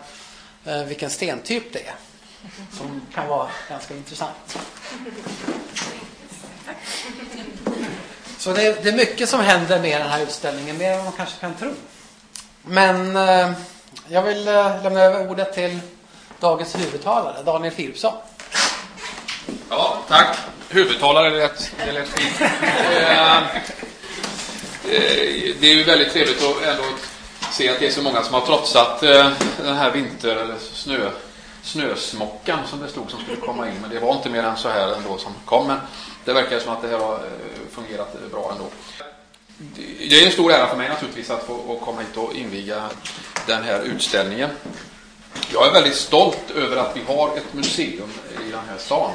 vilken 0.87 1.09
stentyp 1.09 1.73
det 1.73 1.79
är. 1.79 1.95
Som 2.77 3.01
kan 3.13 3.27
vara 3.27 3.47
ganska 3.69 3.93
intressant. 3.95 4.57
Så 8.37 8.53
det 8.53 8.65
är, 8.65 8.75
det 8.83 8.89
är 8.89 8.95
mycket 8.95 9.29
som 9.29 9.39
händer 9.39 9.79
med 9.79 10.01
den 10.01 10.09
här 10.09 10.21
utställningen, 10.23 10.77
mer 10.77 10.91
än 10.91 11.03
man 11.03 11.13
kanske 11.13 11.39
kan 11.39 11.55
tro. 11.55 11.73
Men 12.61 13.15
eh, 13.15 13.51
jag 14.07 14.21
vill 14.21 14.47
eh, 14.47 14.83
lämna 14.83 15.01
över 15.01 15.29
ordet 15.29 15.53
till 15.53 15.79
dagens 16.39 16.75
huvudtalare, 16.75 17.43
Daniel 17.43 17.73
Philipsson. 17.73 18.13
Ja, 19.69 19.97
tack 20.07 20.37
huvudtalare 20.69 21.29
lät, 21.29 21.71
det 21.85 21.91
lät 21.91 22.07
fint. 22.07 22.41
Eh, 24.87 24.93
eh, 24.93 25.55
det 25.59 25.67
är 25.67 25.75
ju 25.75 25.83
väldigt 25.83 26.13
trevligt 26.13 26.43
att 26.43 26.63
ändå 26.63 26.83
se 27.55 27.69
att 27.69 27.79
det 27.79 27.87
är 27.87 27.91
så 27.91 28.01
många 28.01 28.23
som 28.23 28.33
har 28.33 28.41
trotsat 28.41 29.03
eh, 29.03 29.31
den 29.57 29.75
här 29.75 29.91
vinter 29.91 30.35
eller 30.35 30.55
snö, 30.73 31.09
snösmockan 31.63 32.59
som 32.67 32.79
det 32.79 32.87
stod 32.87 33.11
som 33.11 33.21
skulle 33.21 33.37
komma 33.37 33.67
in. 33.67 33.75
Men 33.81 33.89
det 33.89 33.99
var 33.99 34.15
inte 34.15 34.29
mer 34.29 34.43
än 34.43 34.57
så 34.57 34.69
här 34.69 34.95
ändå 34.95 35.17
som 35.17 35.33
kom. 35.45 35.67
Men 35.67 35.77
det 36.25 36.33
verkar 36.33 36.59
som 36.59 36.73
att 36.73 36.81
det 36.81 36.87
här 36.87 36.99
har 36.99 37.13
eh, 37.13 37.71
fungerat 37.71 38.15
eh, 38.15 38.31
bra 38.31 38.51
ändå. 38.51 38.65
Det 40.09 40.21
är 40.21 40.25
en 40.25 40.31
stor 40.31 40.51
ära 40.51 40.67
för 40.67 40.77
mig 40.77 40.89
naturligtvis 40.89 41.29
att 41.29 41.43
få 41.43 41.79
komma 41.85 42.01
hit 42.01 42.17
och 42.17 42.33
inviga 42.33 42.89
den 43.47 43.63
här 43.63 43.81
utställningen. 43.81 44.49
Jag 45.53 45.67
är 45.67 45.71
väldigt 45.71 45.95
stolt 45.95 46.51
över 46.55 46.77
att 46.77 46.97
vi 46.97 47.13
har 47.13 47.37
ett 47.37 47.53
museum 47.53 48.09
i 48.47 48.51
den 48.51 48.65
här 48.69 48.77
stan. 48.77 49.11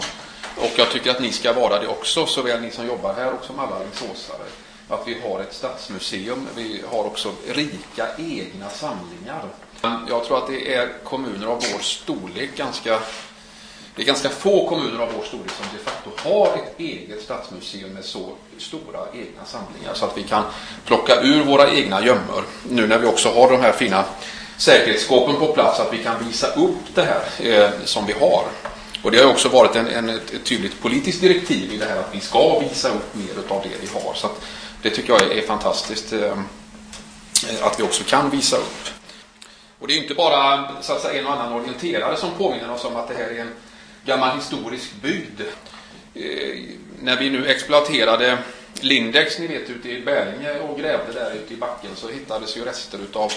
Och 0.57 0.71
jag 0.77 0.91
tycker 0.91 1.11
att 1.11 1.21
ni 1.21 1.33
ska 1.33 1.53
vara 1.53 1.81
det 1.81 1.87
också, 1.87 2.27
såväl 2.27 2.61
ni 2.61 2.71
som 2.71 2.87
jobbar 2.87 3.15
här 3.15 3.33
och 3.33 3.45
som 3.45 3.59
alla 3.59 3.77
alingsåsare. 3.77 4.47
Att 4.91 5.09
vi 5.09 5.17
har 5.21 5.41
ett 5.41 5.55
stadsmuseum. 5.55 6.47
Vi 6.57 6.83
har 6.91 7.05
också 7.05 7.33
rika 7.49 8.07
egna 8.19 8.69
samlingar. 8.71 9.45
Jag 10.09 10.25
tror 10.25 10.39
att 10.39 10.47
det 10.47 10.75
är 10.75 10.89
kommuner 11.05 11.47
av 11.47 11.63
vår 11.73 11.79
storlek 11.79 12.57
ganska 12.57 12.99
det 13.97 14.03
är 14.03 14.07
ganska 14.07 14.29
få 14.29 14.69
kommuner 14.69 14.99
av 15.03 15.09
vår 15.17 15.25
storlek 15.25 15.51
som 15.51 15.67
de 15.73 15.91
facto 15.91 16.29
har 16.29 16.47
ett 16.47 16.81
eget 16.81 17.23
stadsmuseum 17.23 17.93
med 17.93 18.05
så 18.05 18.33
stora 18.59 19.01
egna 19.13 19.45
samlingar 19.45 19.95
så 19.95 20.05
att 20.05 20.19
vi 20.19 20.23
kan 20.23 20.45
plocka 20.85 21.21
ur 21.21 21.45
våra 21.45 21.71
egna 21.71 22.05
gömmor. 22.05 22.45
Nu 22.69 22.87
när 22.87 22.99
vi 22.99 23.07
också 23.07 23.29
har 23.29 23.51
de 23.51 23.61
här 23.61 23.73
fina 23.73 24.05
säkerhetsskåpen 24.57 25.37
på 25.37 25.47
plats 25.47 25.77
så 25.77 25.83
att 25.83 25.93
vi 25.93 25.99
kan 25.99 26.27
visa 26.27 26.47
upp 26.47 26.95
det 26.95 27.03
här 27.03 27.51
eh, 27.53 27.71
som 27.85 28.07
vi 28.07 28.13
har. 28.13 28.45
Och 29.03 29.11
det 29.11 29.19
har 29.19 29.31
också 29.31 29.49
varit 29.49 29.77
en, 29.77 29.87
en, 29.87 30.09
ett 30.09 30.45
tydligt 30.45 30.83
politiskt 30.83 31.21
direktiv 31.21 31.73
i 31.73 31.77
det 31.77 31.85
här 31.85 31.97
att 31.97 32.15
vi 32.15 32.21
ska 32.21 32.59
visa 32.59 32.89
upp 32.89 33.15
mer 33.15 33.57
av 33.57 33.63
det 33.63 33.77
vi 33.81 33.89
har. 34.01 34.15
Så 34.15 34.29
det 34.83 34.91
tycker 34.91 35.13
jag 35.13 35.23
är, 35.23 35.43
fantastiskt 35.43 36.13
eh, 36.13 36.39
att 37.63 37.81
vi 37.81 37.83
också 37.83 38.05
kan 38.05 38.31
visa 38.31 38.57
upp. 38.57 38.89
Och 39.79 39.89
det 39.89 39.95
är 39.95 40.03
inte 40.03 40.15
bara 40.15 40.69
så 40.83 40.93
att 40.93 41.03
säga, 41.03 41.21
en 41.21 41.27
och 41.27 41.33
annan 41.33 41.53
orienterare 41.53 42.17
som 42.17 42.31
påminner 42.39 42.71
oss 42.71 42.85
om 42.85 42.97
att 42.97 43.09
det 43.09 43.15
här 43.15 43.31
är 43.31 43.41
en 43.41 43.53
gammal 44.05 44.37
historisk 44.37 44.93
bygd. 45.03 45.41
Eh, 46.15 46.59
när 47.03 47.17
vi 47.17 47.31
nu 47.31 47.47
exploaterade 47.47 48.39
Lindex, 48.81 49.39
ni 49.39 49.47
vet, 49.47 49.71
ute 49.71 49.91
i 49.91 50.03
Bälinge 50.03 50.61
och 50.61 50.79
grävde 50.79 51.13
där 51.13 51.35
ute 51.35 51.55
i 51.55 51.57
backen 51.57 51.91
så 51.97 52.09
hittades 52.09 52.57
ju 52.57 52.65
rester 52.65 52.99
utav 52.99 53.33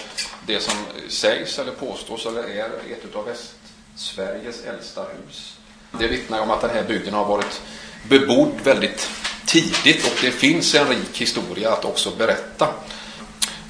det 0.46 0.60
som 0.60 0.74
sägs 1.08 1.58
eller 1.58 1.72
påstås 1.72 2.26
eller 2.26 2.42
är 2.42 2.64
ett 2.64 3.04
utav 3.04 3.26
Västsveriges 3.26 4.64
äldsta 4.64 5.02
hus. 5.02 5.56
Det 5.98 6.06
vittnar 6.06 6.40
om 6.40 6.50
att 6.50 6.60
den 6.60 6.70
här 6.70 6.84
bygden 6.84 7.14
har 7.14 7.24
varit 7.24 7.62
bebodd 8.08 8.52
väldigt 8.64 9.10
tidigt 9.46 10.06
och 10.06 10.18
det 10.20 10.30
finns 10.30 10.74
en 10.74 10.88
rik 10.88 11.20
historia 11.20 11.72
att 11.72 11.84
också 11.84 12.10
berätta 12.10 12.68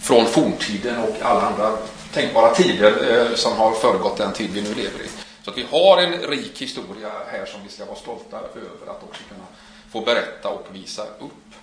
från 0.03 0.27
forntiden 0.27 0.99
och 0.99 1.17
alla 1.23 1.41
andra 1.41 1.77
tänkbara 2.13 2.55
tider 2.55 3.21
eh, 3.31 3.35
som 3.35 3.57
har 3.57 3.73
föregått 3.73 4.17
den 4.17 4.33
tid 4.33 4.51
vi 4.53 4.63
nu 4.63 4.75
lever 4.75 5.05
i. 5.05 5.09
Så 5.43 5.51
att 5.51 5.59
vi 5.59 5.67
har 5.71 6.03
en 6.03 6.13
rik 6.13 6.63
historia 6.63 7.11
här 7.33 7.47
som 7.47 7.61
vi 7.63 7.69
ska 7.69 7.85
vara 7.85 7.97
stolta 7.97 8.37
över 8.37 8.93
att 8.93 9.03
också 9.03 9.23
kunna 9.29 9.45
få 9.93 10.01
berätta 10.01 10.49
och 10.49 10.67
visa 10.73 11.03
upp. 11.03 11.55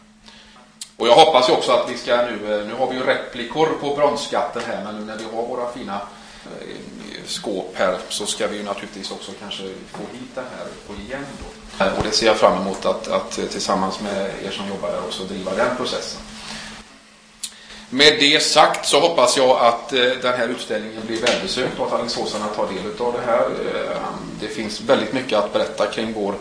Och 0.98 1.08
jag 1.08 1.16
hoppas 1.16 1.50
ju 1.50 1.54
också 1.54 1.72
att 1.72 1.90
vi 1.90 1.98
ska 1.98 2.16
nu, 2.16 2.60
eh, 2.60 2.68
nu 2.68 2.74
har 2.74 2.88
vi 2.90 2.96
ju 2.96 3.04
replikor 3.04 3.68
på 3.82 3.96
bronsskatten 3.96 4.62
här, 4.68 4.84
men 4.84 4.96
nu 4.96 5.06
när 5.06 5.18
vi 5.18 5.24
har 5.36 5.48
våra 5.48 5.72
fina 5.72 6.02
eh, 6.46 6.78
skåp 7.26 7.72
här 7.74 7.98
så 8.10 8.26
ska 8.26 8.48
vi 8.48 8.58
ju 8.58 8.64
naturligtvis 8.64 9.12
också 9.12 9.32
kanske 9.40 9.64
få 9.64 10.04
hit 10.12 10.30
det 10.36 10.42
här 10.42 10.68
på 10.88 10.94
igen 11.02 11.26
då. 11.40 11.86
Eh, 11.86 11.98
och 11.98 12.04
det 12.04 12.12
ser 12.12 12.26
jag 12.26 12.38
fram 12.38 12.62
emot 12.62 12.86
att, 12.86 13.08
att 13.08 13.38
eh, 13.38 13.46
tillsammans 13.46 14.02
med 14.02 14.32
er 14.46 14.52
som 14.52 14.68
jobbar 14.70 14.92
där 14.92 15.00
också 15.00 15.24
driva 15.24 15.56
den 15.56 15.78
processen. 15.78 16.22
Med 17.90 18.18
det 18.20 18.44
sagt 18.44 18.86
så 18.86 19.00
hoppas 19.00 19.38
jag 19.38 19.66
att 19.66 19.94
eh, 19.94 20.00
den 20.00 20.34
här 20.40 20.48
utställningen 20.48 21.02
blir 21.08 21.22
välbesökt 21.22 21.80
och 21.80 21.88
att 21.88 21.94
alingsåsarna 21.94 22.48
tar 22.48 22.68
del 22.68 23.08
av 23.08 23.14
det 23.14 23.32
här. 23.32 23.50
Det 24.40 24.48
finns 24.48 24.82
väldigt 24.82 25.14
mycket 25.14 25.38
att 25.38 25.54
berätta 25.54 25.86
kring 25.86 26.14
vår 26.14 26.36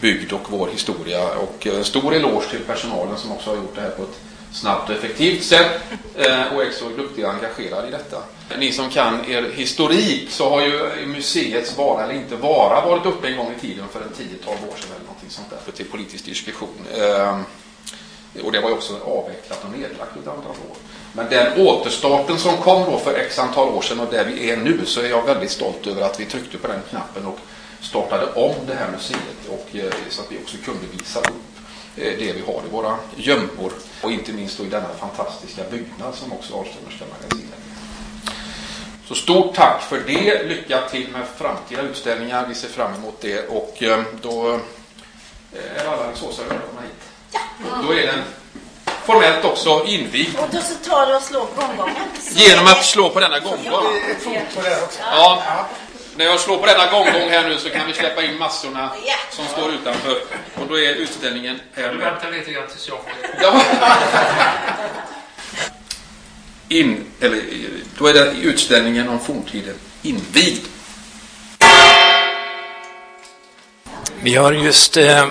bygd 0.00 0.32
och 0.32 0.50
vår 0.50 0.68
historia 0.68 1.34
och 1.34 1.66
en 1.66 1.84
stor 1.84 2.14
eloge 2.14 2.48
till 2.50 2.60
personalen 2.60 3.16
som 3.16 3.32
också 3.32 3.50
har 3.50 3.56
gjort 3.56 3.74
det 3.74 3.80
här 3.80 3.90
på 3.90 4.02
ett 4.02 4.20
snabbt 4.52 4.90
och 4.90 4.94
effektivt 4.94 5.44
sätt 5.44 5.80
eh, 6.16 6.54
och 6.54 6.64
är 6.64 6.70
så 6.70 6.88
duktiga 6.88 7.28
och 7.28 7.34
engagerade 7.34 7.88
i 7.88 7.90
detta. 7.90 8.22
Ni 8.58 8.72
som 8.72 8.90
kan 8.90 9.30
er 9.30 9.50
historik 9.54 10.30
så 10.30 10.50
har 10.50 10.60
ju 10.60 11.06
museets 11.06 11.78
vara 11.78 12.04
eller 12.04 12.14
inte 12.14 12.36
vara 12.36 12.86
varit 12.86 13.06
uppe 13.06 13.28
en 13.28 13.36
gång 13.36 13.54
i 13.58 13.60
tiden 13.60 13.84
för 13.92 14.00
en 14.00 14.08
10-12 14.08 14.48
år 14.48 14.76
sedan 14.76 14.90
eller 14.94 15.06
någonting 15.06 15.30
sånt 15.30 15.50
där 15.50 15.72
till 15.72 15.86
politisk 15.86 16.24
diskussion. 16.24 16.86
Eh, 16.96 17.40
och 18.44 18.52
det 18.52 18.60
var 18.60 18.68
ju 18.68 18.74
också 18.74 18.92
avvecklat 19.04 19.64
och 19.64 19.78
nedlagt 19.78 20.16
ett 20.16 20.28
antal 20.28 20.50
år. 20.50 20.76
Men 21.12 21.26
den 21.30 21.66
återstarten 21.66 22.38
som 22.38 22.56
kom 22.56 22.84
då 22.90 22.98
för 22.98 23.14
x 23.14 23.38
antal 23.38 23.68
år 23.68 23.82
sedan 23.82 24.00
och 24.00 24.12
där 24.12 24.24
vi 24.24 24.50
är 24.50 24.56
nu 24.56 24.86
så 24.86 25.00
är 25.00 25.08
jag 25.08 25.26
väldigt 25.26 25.50
stolt 25.50 25.86
över 25.86 26.02
att 26.02 26.20
vi 26.20 26.24
tryckte 26.24 26.58
på 26.58 26.68
den 26.68 26.80
knappen 26.90 27.26
och 27.26 27.38
startade 27.80 28.26
om 28.26 28.54
det 28.66 28.74
här 28.74 28.90
museet 28.90 29.48
och 29.48 29.76
eh, 29.76 29.92
så 30.08 30.22
att 30.22 30.32
vi 30.32 30.38
också 30.38 30.56
kunde 30.64 30.86
visa 30.98 31.20
upp 31.20 31.51
det 31.96 32.32
vi 32.32 32.42
har 32.46 32.62
i 32.66 32.70
våra 32.70 32.96
gömmor 33.16 33.72
och 34.02 34.12
inte 34.12 34.32
minst 34.32 34.58
då 34.58 34.64
i 34.64 34.68
denna 34.68 34.88
fantastiska 35.00 35.62
byggnad 35.70 36.14
som 36.14 36.32
också 36.32 36.58
Alströmerska 36.58 37.04
magasinet 37.04 37.58
så 39.14 39.14
stort 39.14 39.54
tack 39.54 39.82
för 39.82 40.00
det. 40.06 40.42
Lycka 40.42 40.80
till 40.90 41.08
med 41.08 41.22
framtida 41.36 41.82
utställningar. 41.82 42.46
Vi 42.48 42.54
ser 42.54 42.68
fram 42.68 42.94
emot 42.94 43.20
det 43.20 43.48
och 43.48 43.82
eh, 43.82 44.00
då 44.22 44.60
är 45.52 45.86
alla 45.86 46.04
Alingsåsare 46.04 46.46
välkomna 46.48 46.80
hit. 46.80 47.32
Ja. 47.32 47.82
Då 47.86 47.92
är 47.94 48.06
den 48.06 48.22
formellt 49.04 49.44
också 49.44 49.84
invigd. 49.86 50.38
Och 50.38 50.48
då 50.50 50.60
så 50.60 50.74
tar 50.90 51.06
du 51.06 51.16
och 51.16 51.22
slår 51.22 51.46
på 51.46 51.60
gonggongen. 51.60 51.96
Genom 52.32 52.66
att 52.66 52.84
slå 52.84 53.10
på 53.10 53.20
denna 53.20 53.38
gånggång. 53.38 53.84
Ja. 55.00 55.42
När 56.16 56.24
jag 56.24 56.40
slår 56.40 56.58
på 56.58 56.66
denna 56.66 56.90
gånggång 56.90 57.30
här 57.30 57.48
nu 57.48 57.58
så 57.58 57.70
kan 57.70 57.86
vi 57.86 57.92
släppa 57.92 58.22
in 58.22 58.38
massorna 58.38 58.90
som 59.30 59.46
står 59.46 59.72
utanför. 59.72 60.16
Och 60.54 60.66
då 60.68 60.78
är 60.78 60.94
utställningen 60.94 61.60
här. 61.74 61.94
Vänta 61.94 62.30
lite 62.30 62.52
grann 62.52 62.66
tills 62.68 62.88
jag 62.88 62.98
får 62.98 63.12
Ja. 63.40 63.62
In, 66.68 67.04
eller, 67.20 67.42
då 67.98 68.06
är 68.06 68.14
det 68.14 68.32
utställningen 68.42 69.08
om 69.08 69.20
forntiden 69.20 69.74
invigd. 70.02 70.66
Vi 74.22 74.34
har 74.34 74.52
just 74.52 74.96
eh, 74.96 75.26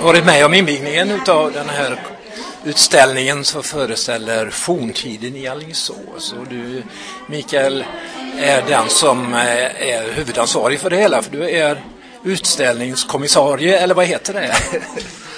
varit 0.00 0.24
med 0.24 0.44
om 0.44 0.54
invigningen 0.54 1.20
av 1.28 1.52
den 1.52 1.68
här 1.68 2.02
utställningen 2.64 3.44
som 3.44 3.62
föreställer 3.62 4.50
forntiden 4.50 5.36
i 5.36 5.46
Alingsås. 5.46 6.34
Och 6.38 6.46
du, 6.50 6.82
Mikael, 7.26 7.84
är 8.38 8.62
den 8.68 8.88
som 8.88 9.34
eh, 9.34 9.88
är 9.88 10.12
huvudansvarig 10.12 10.80
för 10.80 10.90
det 10.90 10.96
hela, 10.96 11.22
för 11.22 11.30
du 11.30 11.50
är 11.50 11.82
utställningskommissarie, 12.24 13.78
eller 13.78 13.94
vad 13.94 14.06
heter 14.06 14.34
det? 14.34 14.56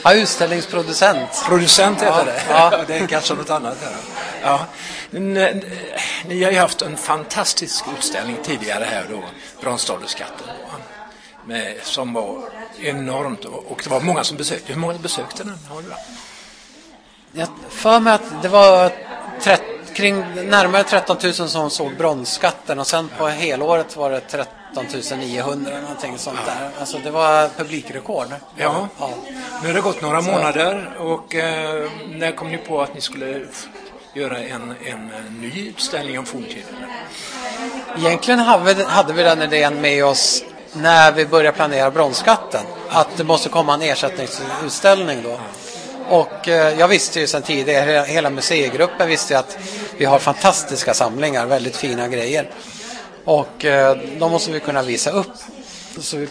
Ja, 0.04 0.14
utställningsproducent. 0.14 1.44
Producent 1.48 2.02
heter 2.02 2.16
Ja, 2.18 2.24
det. 2.24 2.42
ja. 2.50 2.84
det 2.86 2.98
är 2.98 3.06
kanske 3.06 3.34
något 3.34 3.50
annat. 3.50 3.76
Här. 3.82 3.92
Ja. 4.42 4.60
Ni, 5.10 5.62
ni 6.26 6.44
har 6.44 6.52
ju 6.52 6.58
haft 6.58 6.82
en 6.82 6.96
fantastisk 6.96 7.84
utställning 7.98 8.36
tidigare 8.42 8.84
här 8.90 9.04
då, 9.10 9.22
Bronsdalskatten, 9.60 10.46
med, 11.46 11.74
som 11.82 12.12
var 12.12 12.42
enormt 12.82 13.44
och 13.44 13.80
det 13.84 13.90
var 13.90 14.00
många 14.00 14.24
som 14.24 14.36
besökte. 14.36 14.72
Hur 14.72 14.80
många 14.80 14.94
besökte 14.94 15.44
den? 15.44 15.58
Har 15.68 15.82
du? 15.82 15.88
Jag 17.32 17.48
för 17.70 18.00
mig 18.00 18.12
att 18.12 18.42
det 18.42 18.48
var 18.48 18.92
trett, 19.40 19.62
kring 19.98 20.24
närmare 20.34 20.84
13 20.84 21.16
000 21.22 21.34
som 21.34 21.70
såg 21.70 21.96
bronsskatten 21.96 22.78
och 22.78 22.86
sen 22.86 23.10
på 23.18 23.26
helåret 23.26 23.96
var 23.96 24.10
det 24.10 24.20
13 24.20 25.18
900 25.18 25.80
någonting 25.80 26.18
sånt 26.18 26.38
där. 26.46 26.70
Alltså 26.80 26.98
det 27.04 27.10
var 27.10 27.48
publikrekord. 27.48 28.26
Ja. 28.56 28.88
ja. 28.98 29.10
Nu 29.62 29.68
har 29.68 29.74
det 29.74 29.80
gått 29.80 30.02
några 30.02 30.20
månader 30.20 30.90
och 30.98 31.34
eh, 31.34 31.90
när 32.08 32.32
kom 32.32 32.48
ni 32.48 32.58
på 32.58 32.82
att 32.82 32.94
ni 32.94 33.00
skulle 33.00 33.46
göra 34.14 34.38
en, 34.38 34.74
en 34.84 35.10
ny 35.40 35.68
utställning 35.68 36.18
om 36.18 36.26
forntiden? 36.26 36.74
Egentligen 37.98 38.40
hade 38.40 38.74
vi, 38.74 38.84
hade 38.84 39.12
vi 39.12 39.22
den 39.22 39.42
idén 39.42 39.80
med 39.80 40.04
oss 40.04 40.44
när 40.72 41.12
vi 41.12 41.26
började 41.26 41.56
planera 41.56 41.90
bronsskatten. 41.90 42.62
Att 42.88 43.16
det 43.16 43.24
måste 43.24 43.48
komma 43.48 43.74
en 43.74 43.82
ersättningsutställning 43.82 45.22
då. 45.22 45.38
Och 46.08 46.48
eh, 46.48 46.78
jag 46.78 46.88
visste 46.88 47.20
ju 47.20 47.26
sedan 47.26 47.42
tidigare, 47.42 48.04
hela 48.06 48.30
museigruppen 48.30 49.08
visste 49.08 49.34
ju 49.34 49.38
att 49.38 49.58
vi 49.98 50.04
har 50.04 50.18
fantastiska 50.18 50.94
samlingar, 50.94 51.46
väldigt 51.46 51.76
fina 51.76 52.08
grejer. 52.08 52.50
Och 53.24 53.64
eh, 53.64 53.96
de 54.18 54.30
måste 54.30 54.50
vi 54.50 54.60
kunna 54.60 54.82
visa 54.82 55.10
upp. 55.10 55.32
Så 56.00 56.16
vi, 56.16 56.28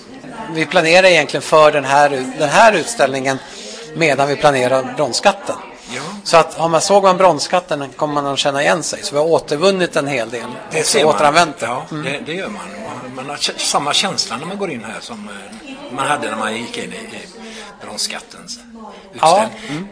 vi 0.53 0.65
planerar 0.65 1.07
egentligen 1.07 1.41
för 1.41 1.71
den 1.71 1.85
här, 1.85 2.09
den 2.39 2.49
här 2.49 2.73
utställningen 2.73 3.37
medan 3.95 4.27
vi 4.27 4.35
planerar 4.35 4.93
bronsskatten. 4.95 5.55
Ja. 5.95 6.01
Så 6.23 6.37
att 6.37 6.53
har 6.53 6.69
man 6.69 6.81
såg 6.81 7.03
man 7.03 7.17
bronsskatten 7.17 7.89
kommer 7.95 8.13
man 8.13 8.27
att 8.33 8.39
känna 8.39 8.61
igen 8.61 8.83
sig. 8.83 8.99
Så 9.03 9.15
vi 9.15 9.19
har 9.21 9.27
återvunnit 9.27 9.95
en 9.95 10.07
hel 10.07 10.29
del. 10.29 10.45
Det 10.71 10.83
ser 10.83 11.05
man. 11.05 11.15
återanvänt 11.15 11.59
det. 11.59 11.65
Ja, 11.65 11.85
det, 11.89 12.19
det 12.25 12.33
gör 12.33 12.47
man. 12.49 12.61
Man- 13.15 13.29
har 13.29 13.59
samma 13.59 13.93
känsla 13.93 14.37
när 14.37 14.45
man 14.45 14.57
går 14.57 14.71
in 14.71 14.83
här 14.83 14.99
som 15.01 15.29
eh, 15.29 15.91
man 15.91 16.07
hade 16.07 16.29
när 16.29 16.37
man 16.37 16.55
gick 16.55 16.77
in 16.77 16.93
i, 16.93 16.95
i 16.95 17.19
bronsskattens 17.81 18.59
Ja, 19.21 19.45
utställning. 19.45 19.87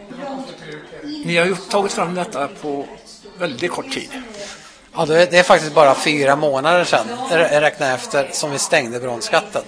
Ni 1.24 1.36
har 1.36 1.46
ju 1.46 1.56
tagit 1.56 1.92
fram 1.92 2.14
detta 2.14 2.48
på 2.62 2.86
väldigt 3.38 3.70
kort 3.70 3.90
tid. 3.90 4.08
Ja, 4.94 5.06
det 5.06 5.34
är, 5.34 5.42
faktiskt 5.42 5.74
bara 5.74 5.94
fyra 5.94 6.36
månader 6.36 6.84
sedan, 6.84 7.06
jag 7.30 7.62
räknar 7.62 7.94
efter, 7.94 8.28
som 8.32 8.50
vi 8.50 8.58
stängde 8.58 9.00
bronsskatten. 9.00 9.62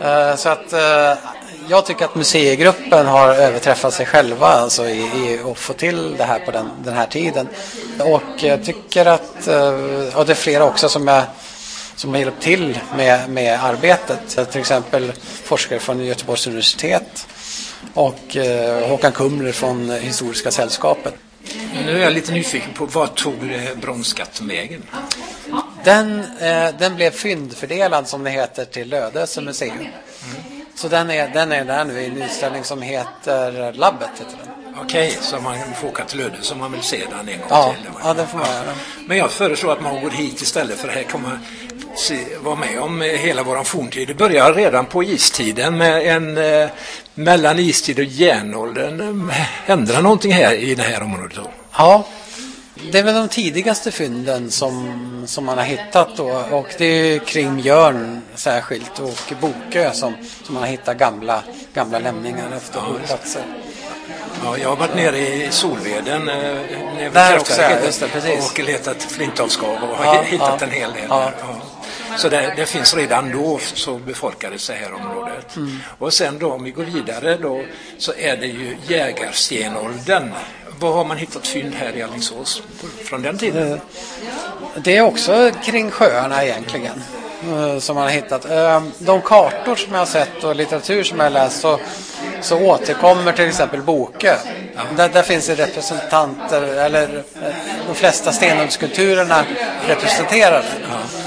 Eh, 0.00 0.36
så 0.36 0.48
att 0.48 0.72
eh, 0.72 1.12
jag 1.68 1.86
tycker 1.86 2.04
att 2.04 2.14
museigruppen 2.14 3.06
har 3.06 3.28
överträffat 3.28 3.94
sig 3.94 4.06
själva 4.06 4.46
alltså 4.46 4.88
i, 4.88 5.00
i 5.00 5.40
att 5.50 5.58
få 5.58 5.72
till 5.72 6.16
det 6.16 6.24
här 6.24 6.38
på 6.38 6.50
den, 6.50 6.70
den 6.84 6.94
här 6.94 7.06
tiden. 7.06 7.48
Och 7.98 8.42
jag 8.42 8.64
tycker 8.64 9.06
att, 9.06 9.48
eh, 9.48 10.16
och 10.18 10.26
det 10.26 10.32
är 10.32 10.34
flera 10.34 10.64
också 10.64 10.88
som 10.88 11.08
jag 11.08 11.22
som 11.96 12.10
har 12.10 12.18
hjälpt 12.18 12.42
till 12.42 12.78
med, 12.96 13.30
med 13.30 13.64
arbetet. 13.64 14.50
Till 14.50 14.60
exempel 14.60 15.12
forskare 15.22 15.78
från 15.78 16.04
Göteborgs 16.04 16.46
universitet 16.46 17.26
och 17.94 18.36
eh, 18.36 18.88
Håkan 18.88 19.12
Kumler 19.12 19.52
från 19.52 19.90
Historiska 19.90 20.50
sällskapet. 20.50 21.14
Nu 21.84 21.98
är 21.98 22.02
jag 22.04 22.12
lite 22.12 22.32
nyfiken 22.32 22.72
på 22.74 22.86
vad 22.86 23.14
tog 23.14 23.34
eh, 23.52 23.74
bronsskatten 23.80 24.48
vägen? 24.48 24.82
Den, 25.84 26.20
eh, 26.40 26.68
den 26.78 26.96
blev 26.96 27.10
fyndfördelad 27.10 28.08
som 28.08 28.24
det 28.24 28.30
heter 28.30 28.64
till 28.64 28.88
Lödöse 28.88 29.40
museum. 29.40 29.86
Så 30.74 30.88
den 30.88 31.10
är, 31.10 31.28
den 31.28 31.52
är 31.52 31.64
där 31.64 31.84
nu 31.84 32.00
i 32.00 32.06
en 32.06 32.22
utställning 32.22 32.64
som 32.64 32.82
heter 32.82 33.72
Labbet. 33.72 34.08
Heter 34.18 34.36
den. 34.44 34.52
Okej, 34.84 35.18
så 35.20 35.40
man 35.40 35.56
får 35.80 35.88
åka 35.88 36.04
till 36.04 36.18
Lödöse 36.18 36.54
om 36.54 36.60
man 36.60 36.72
vill 36.72 36.82
se 36.82 36.96
den 37.10 37.28
en 37.28 37.38
gång 37.38 37.46
Ja, 37.50 37.74
till. 37.82 37.90
ja, 38.04 38.14
det 38.14 38.26
får 38.26 38.38
man 38.38 38.46
göra. 38.46 38.72
Men 39.06 39.18
jag 39.18 39.30
föreslår 39.30 39.72
att 39.72 39.82
man 39.82 40.00
går 40.02 40.10
hit 40.10 40.42
istället 40.42 40.78
för 40.78 40.88
här 40.88 41.02
kommer 41.02 41.38
se, 41.96 42.18
vara 42.40 42.56
med 42.56 42.78
om 42.80 43.02
eh, 43.02 43.08
hela 43.08 43.42
våran 43.42 43.64
forntid. 43.64 44.08
Det 44.08 44.14
börjar 44.14 44.54
redan 44.54 44.86
på 44.86 45.04
istiden 45.04 45.76
med 45.76 46.06
en 46.16 46.38
eh, 46.38 46.68
mellan 47.14 47.58
istid 47.58 47.98
och 47.98 48.04
järnåldern. 48.04 49.30
Eh, 49.30 49.36
Händer 49.66 50.02
någonting 50.02 50.32
här 50.32 50.54
i 50.54 50.74
det 50.74 50.82
här 50.82 51.02
området 51.02 51.36
då? 51.36 51.50
Ja, 51.78 52.04
det 52.92 52.98
är 52.98 53.02
väl 53.02 53.14
de 53.14 53.28
tidigaste 53.28 53.90
fynden 53.90 54.50
som, 54.50 55.24
som 55.26 55.44
man 55.44 55.58
har 55.58 55.64
hittat 55.64 56.16
då. 56.16 56.44
Och 56.50 56.74
det 56.78 56.84
är 56.84 57.18
kring 57.18 57.54
Mjörn 57.54 58.22
särskilt 58.34 58.98
och 58.98 59.32
Bokö 59.40 59.90
som, 59.92 60.14
som 60.42 60.54
man 60.54 60.62
har 60.62 60.70
hittat 60.70 60.98
gamla, 60.98 61.42
gamla 61.74 61.98
lämningar 61.98 62.56
efter 62.56 62.80
boplatser. 62.80 63.42
Ja, 64.44 64.58
jag 64.58 64.68
har 64.68 64.76
varit 64.76 64.94
nere 64.96 65.18
i 65.18 65.48
Solveden 65.50 66.28
eh, 66.28 66.34
nere 66.34 67.10
Där 67.12 67.38
också, 67.38 67.62
ja, 67.62 67.70
just 67.84 68.00
det, 68.00 68.08
precis. 68.08 68.50
och 68.52 68.58
letat 68.64 69.02
flintavsskav 69.02 69.76
och 69.90 69.96
har 69.96 70.04
Ja, 70.14 70.22
hittat 70.26 70.60
ja. 70.60 70.66
en 70.66 70.72
hel 70.72 70.92
del. 70.92 71.06
Ja. 71.08 71.32
Så 72.16 72.28
det, 72.28 72.52
det 72.56 72.66
finns 72.66 72.94
redan 72.94 73.32
då 73.32 73.58
så 73.74 73.98
befolkades 73.98 74.66
det 74.66 74.74
här 74.74 74.92
området. 74.92 75.56
Mm. 75.56 75.78
Och 75.98 76.12
sen 76.12 76.38
då 76.38 76.52
om 76.52 76.64
vi 76.64 76.70
går 76.70 76.84
vidare 76.84 77.36
då 77.36 77.64
så 77.98 78.12
är 78.18 78.36
det 78.36 78.46
ju 78.46 78.76
jägarstenåldern. 78.88 80.32
Vad 80.78 80.94
har 80.94 81.04
man 81.04 81.16
hittat 81.16 81.46
fynd 81.46 81.74
här 81.74 81.96
i 81.96 82.02
Alingsås 82.02 82.62
från 83.04 83.22
den 83.22 83.38
tiden? 83.38 83.80
Det 84.76 84.96
är 84.96 85.02
också 85.02 85.50
kring 85.62 85.90
sjöarna 85.90 86.44
egentligen 86.44 87.02
eh, 87.48 87.78
som 87.78 87.94
man 87.96 88.04
har 88.04 88.10
hittat. 88.10 88.50
Eh, 88.50 88.82
De 88.98 89.20
kartor 89.20 89.76
som 89.76 89.92
jag 89.92 89.98
har 89.98 90.06
sett 90.06 90.44
och 90.44 90.56
litteratur 90.56 91.02
som 91.04 91.18
jag 91.18 91.24
har 91.24 91.30
läst 91.30 91.60
så, 91.60 91.78
så 92.40 92.58
återkommer 92.58 93.32
till 93.32 93.48
exempel 93.48 93.82
Bokö. 93.82 94.36
Där, 94.96 95.08
där 95.08 95.22
finns 95.22 95.46
det 95.46 95.54
representanter, 95.54 96.62
eller 96.62 97.24
eh, 97.42 97.54
de 97.86 97.94
flesta 97.94 98.32
stenugnskulpturerna 98.32 99.44
representerade. 99.86 100.68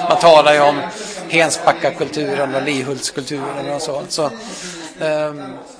Man 0.09 0.19
talar 0.19 0.53
ju 0.53 0.59
om 0.59 0.81
Hensbackakulturen 1.29 2.55
och 2.55 2.61
Lihultskulturen 2.61 3.69
och 3.75 3.81
så. 3.81 4.01
så 4.09 4.29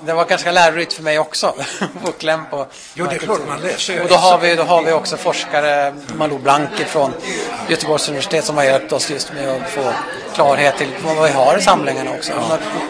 det 0.00 0.12
var 0.12 0.24
ganska 0.24 0.52
lärorikt 0.52 0.92
för 0.92 1.02
mig 1.02 1.18
också 1.18 1.46
att 1.80 2.06
få 2.06 2.12
kläm 2.12 2.40
på 2.50 2.66
Jo, 2.94 3.06
det 3.10 3.14
är 3.14 3.18
klart 3.18 3.40
man 3.48 3.60
läser. 3.60 4.02
och 4.02 4.08
då 4.08 4.14
har, 4.14 4.38
vi, 4.38 4.54
då 4.54 4.62
har 4.62 4.82
vi 4.82 4.92
också 4.92 5.16
forskare, 5.16 5.94
Malou 6.16 6.38
Blanke 6.38 6.84
från 6.84 7.12
Göteborgs 7.68 8.08
universitet 8.08 8.44
som 8.44 8.56
har 8.56 8.64
hjälpt 8.64 8.92
oss 8.92 9.10
just 9.10 9.32
med 9.32 9.48
att 9.48 9.70
få 9.70 9.92
klarhet 10.34 10.76
till 10.78 10.88
vad 11.04 11.26
vi 11.26 11.32
har 11.32 11.58
i 11.58 11.62
samlingarna 11.62 12.10
också. 12.10 12.32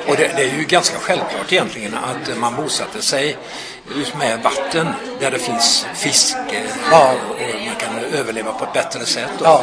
Och 0.09 0.17
det, 0.17 0.31
det 0.37 0.43
är 0.43 0.59
ju 0.59 0.65
ganska 0.65 0.99
självklart 0.99 1.53
egentligen 1.53 1.95
att 1.95 2.39
man 2.39 2.57
bosatte 2.57 3.03
sig 3.03 3.37
just 3.97 4.17
med 4.17 4.43
vatten 4.43 4.89
där 5.21 5.31
det 5.31 5.39
finns 5.39 5.87
fisk 5.95 6.37
Ja. 6.91 7.15
Kan 7.81 8.19
överleva 8.21 8.53
på 8.53 8.65
ett 8.65 8.73
bättre 8.73 9.07
sätt. 9.07 9.31
då. 9.39 9.45
Ja, 9.45 9.61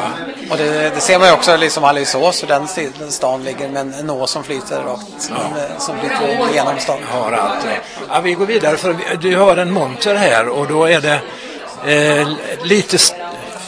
och 0.52 0.58
det, 0.58 0.90
det 0.96 1.02
ser 1.02 1.20
man 1.20 1.28
ju 1.28 1.34
också 1.34 1.58
liksom 1.58 1.84
Alingsås, 1.84 2.44
hur 2.44 2.48
den 2.48 2.68
den 3.00 3.12
stan 3.12 3.44
ligger 3.44 3.70
med 3.70 3.94
en, 4.00 4.10
å 4.10 4.28
som 4.28 4.44
flyter 4.44 4.82
rakt, 4.84 5.30
med- 5.30 5.82
som 5.82 6.00
flyter 6.00 6.54
genom 6.54 6.80
stan. 6.80 7.00
har 7.12 7.32
allt. 7.32 7.64
det. 7.64 7.80
Ja, 8.10 8.20
vi 8.20 8.34
går 8.34 8.46
vidare 8.46 8.78
för 8.78 8.96
du 9.22 9.38
har 9.38 9.58
en 9.58 9.72
monter 9.72 10.16
här 10.16 10.48
och 10.50 10.68
då 10.68 10.86
är 10.86 11.02
det 11.02 11.20
eh, 11.94 12.28
lite 12.64 12.98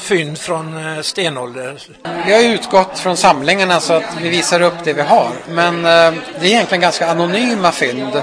fynd 0.02 0.38
från 0.38 0.96
eh, 0.98 1.02
stenålder. 1.02 1.78
Vi 2.26 2.34
har 2.34 2.40
utgått 2.54 3.00
från 3.00 3.18
samlingarna 3.18 3.80
så 3.80 3.94
att 3.94 4.04
vi 4.22 4.30
visar 4.30 4.62
upp 4.62 4.74
det 4.84 4.94
vi 4.94 5.02
har. 5.02 5.30
Men 5.50 5.76
eh, 5.76 6.22
det 6.40 6.46
är 6.46 6.50
egentligen 6.50 6.82
ganska 6.82 7.08
anonyma 7.12 7.72
fynd. 7.72 8.22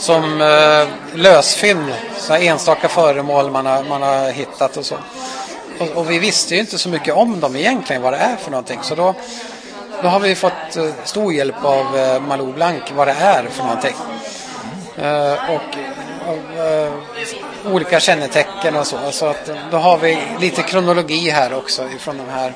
Som 0.00 0.40
eh, 0.40 0.88
lösfynd, 1.18 1.92
så 2.16 2.34
enstaka 2.34 2.88
föremål 2.88 3.50
man 3.50 3.66
har, 3.66 3.82
man 3.84 4.02
har 4.02 4.30
hittat 4.30 4.76
och 4.76 4.84
så. 4.84 4.94
Och, 5.80 5.88
och 5.88 6.10
vi 6.10 6.18
visste 6.18 6.54
ju 6.54 6.60
inte 6.60 6.78
så 6.78 6.88
mycket 6.88 7.14
om 7.14 7.40
dem 7.40 7.56
egentligen, 7.56 8.02
vad 8.02 8.12
det 8.12 8.18
är 8.18 8.36
för 8.36 8.50
någonting. 8.50 8.78
Så 8.82 8.94
då, 8.94 9.14
då 10.02 10.08
har 10.08 10.20
vi 10.20 10.34
fått 10.34 10.76
eh, 10.76 10.90
stor 11.04 11.32
hjälp 11.32 11.64
av 11.64 11.98
eh, 11.98 12.20
Malou 12.20 12.52
Blank 12.52 12.82
vad 12.94 13.08
det 13.08 13.12
är 13.18 13.46
för 13.46 13.62
någonting. 13.62 13.94
Eh, 14.96 15.32
och 15.32 15.78
eh, 16.58 16.92
olika 17.72 18.00
kännetecken 18.00 18.76
och 18.76 18.86
så. 18.86 18.98
Så 19.10 19.26
att, 19.26 19.50
då 19.70 19.76
har 19.76 19.98
vi 19.98 20.18
lite 20.40 20.62
kronologi 20.62 21.30
här 21.30 21.54
också 21.54 21.88
ifrån 21.96 22.16
de 22.18 22.32
här 22.32 22.52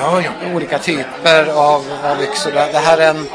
Ja, 0.00 0.20
ja. 0.22 0.30
olika 0.54 0.78
typer 0.78 1.46
av, 1.46 1.84
av 2.04 2.22
yxor. 2.22 2.52
Det 2.52 2.78
här 2.78 2.98
är 2.98 3.10
en 3.10 3.28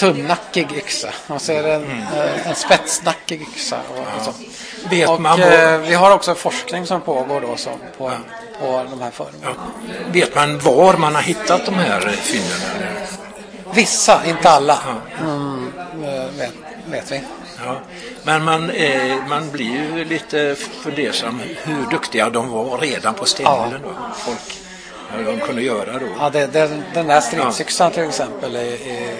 tunnnackig 0.00 0.72
yxa 0.72 1.08
och 1.26 1.42
så 1.42 1.52
är 1.52 1.62
det 1.62 1.74
en, 1.74 2.02
eh, 2.16 2.48
en 2.48 2.54
spetsnackig 2.54 3.42
yxa. 3.42 3.78
Och, 3.88 3.98
och 3.98 4.24
så. 4.24 4.32
Vet 4.90 5.08
och 5.08 5.20
man 5.20 5.40
eh, 5.40 5.48
var, 5.48 5.78
vi 5.78 5.94
har 5.94 6.14
också 6.14 6.34
forskning 6.34 6.86
som 6.86 7.00
pågår 7.00 7.40
då 7.40 7.56
så, 7.56 7.70
på, 7.98 8.12
på 8.60 8.86
de 8.90 9.00
här 9.02 9.10
föremålen. 9.10 9.54
vet 10.12 10.34
man 10.34 10.58
var 10.58 10.96
man 10.96 11.14
har 11.14 11.22
hittat 11.22 11.66
de 11.66 11.74
här 11.74 12.00
fynden? 12.00 12.60
Vissa, 13.74 14.26
inte 14.26 14.50
alla, 14.50 14.78
mm, 15.20 15.72
eh, 16.04 16.38
vet, 16.38 16.52
vet 16.86 17.12
vi. 17.12 17.22
Ja. 17.64 17.76
Men 18.22 18.44
man, 18.44 18.70
eh, 18.70 19.16
man 19.28 19.50
blir 19.50 19.96
ju 19.96 20.04
lite 20.04 20.56
fundersam 20.82 21.40
hur 21.62 21.90
duktiga 21.90 22.30
de 22.30 22.48
var 22.48 22.78
redan 22.78 23.14
på 23.14 23.24
stenåldern. 23.24 23.82
då. 23.82 23.94
Folk, 24.14 24.58
vad 25.16 25.24
de 25.24 25.40
kunde 25.40 25.62
göra 25.62 25.98
då. 25.98 26.06
Ja, 26.18 26.30
det, 26.30 26.46
den, 26.46 26.84
den 26.94 27.06
där 27.06 27.20
stridsyxan 27.20 27.90
till 27.90 28.02
exempel 28.02 28.56
är, 28.56 28.88
är 28.88 29.14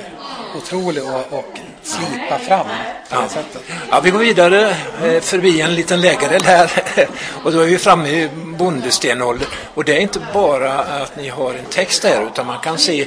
otrolig 0.57 1.05
och, 1.05 1.39
och 1.39 1.59
slipa 1.83 2.39
fram 2.39 2.67
på 2.67 3.17
det 3.17 3.23
Ja. 3.23 3.29
sättet. 3.29 3.63
Ja, 3.91 4.01
vi 4.01 4.11
går 4.11 4.19
vidare 4.19 4.77
eh, 5.05 5.21
förbi 5.21 5.61
en 5.61 5.75
liten 5.75 6.01
lägereld 6.01 6.45
här 6.45 6.71
och 7.45 7.53
då 7.53 7.61
är 7.61 7.67
vi 7.67 7.79
framme 7.79 8.09
i 8.09 8.29
bondestenåldern. 8.35 9.49
Och 9.75 9.85
det 9.85 9.97
är 9.97 10.01
inte 10.01 10.21
bara 10.35 10.73
att 10.79 11.17
ni 11.17 11.29
har 11.29 11.55
en 11.55 11.65
text 11.71 12.03
där 12.03 12.27
utan 12.33 12.47
man 12.47 12.59
kan 12.59 12.79
se 12.79 13.07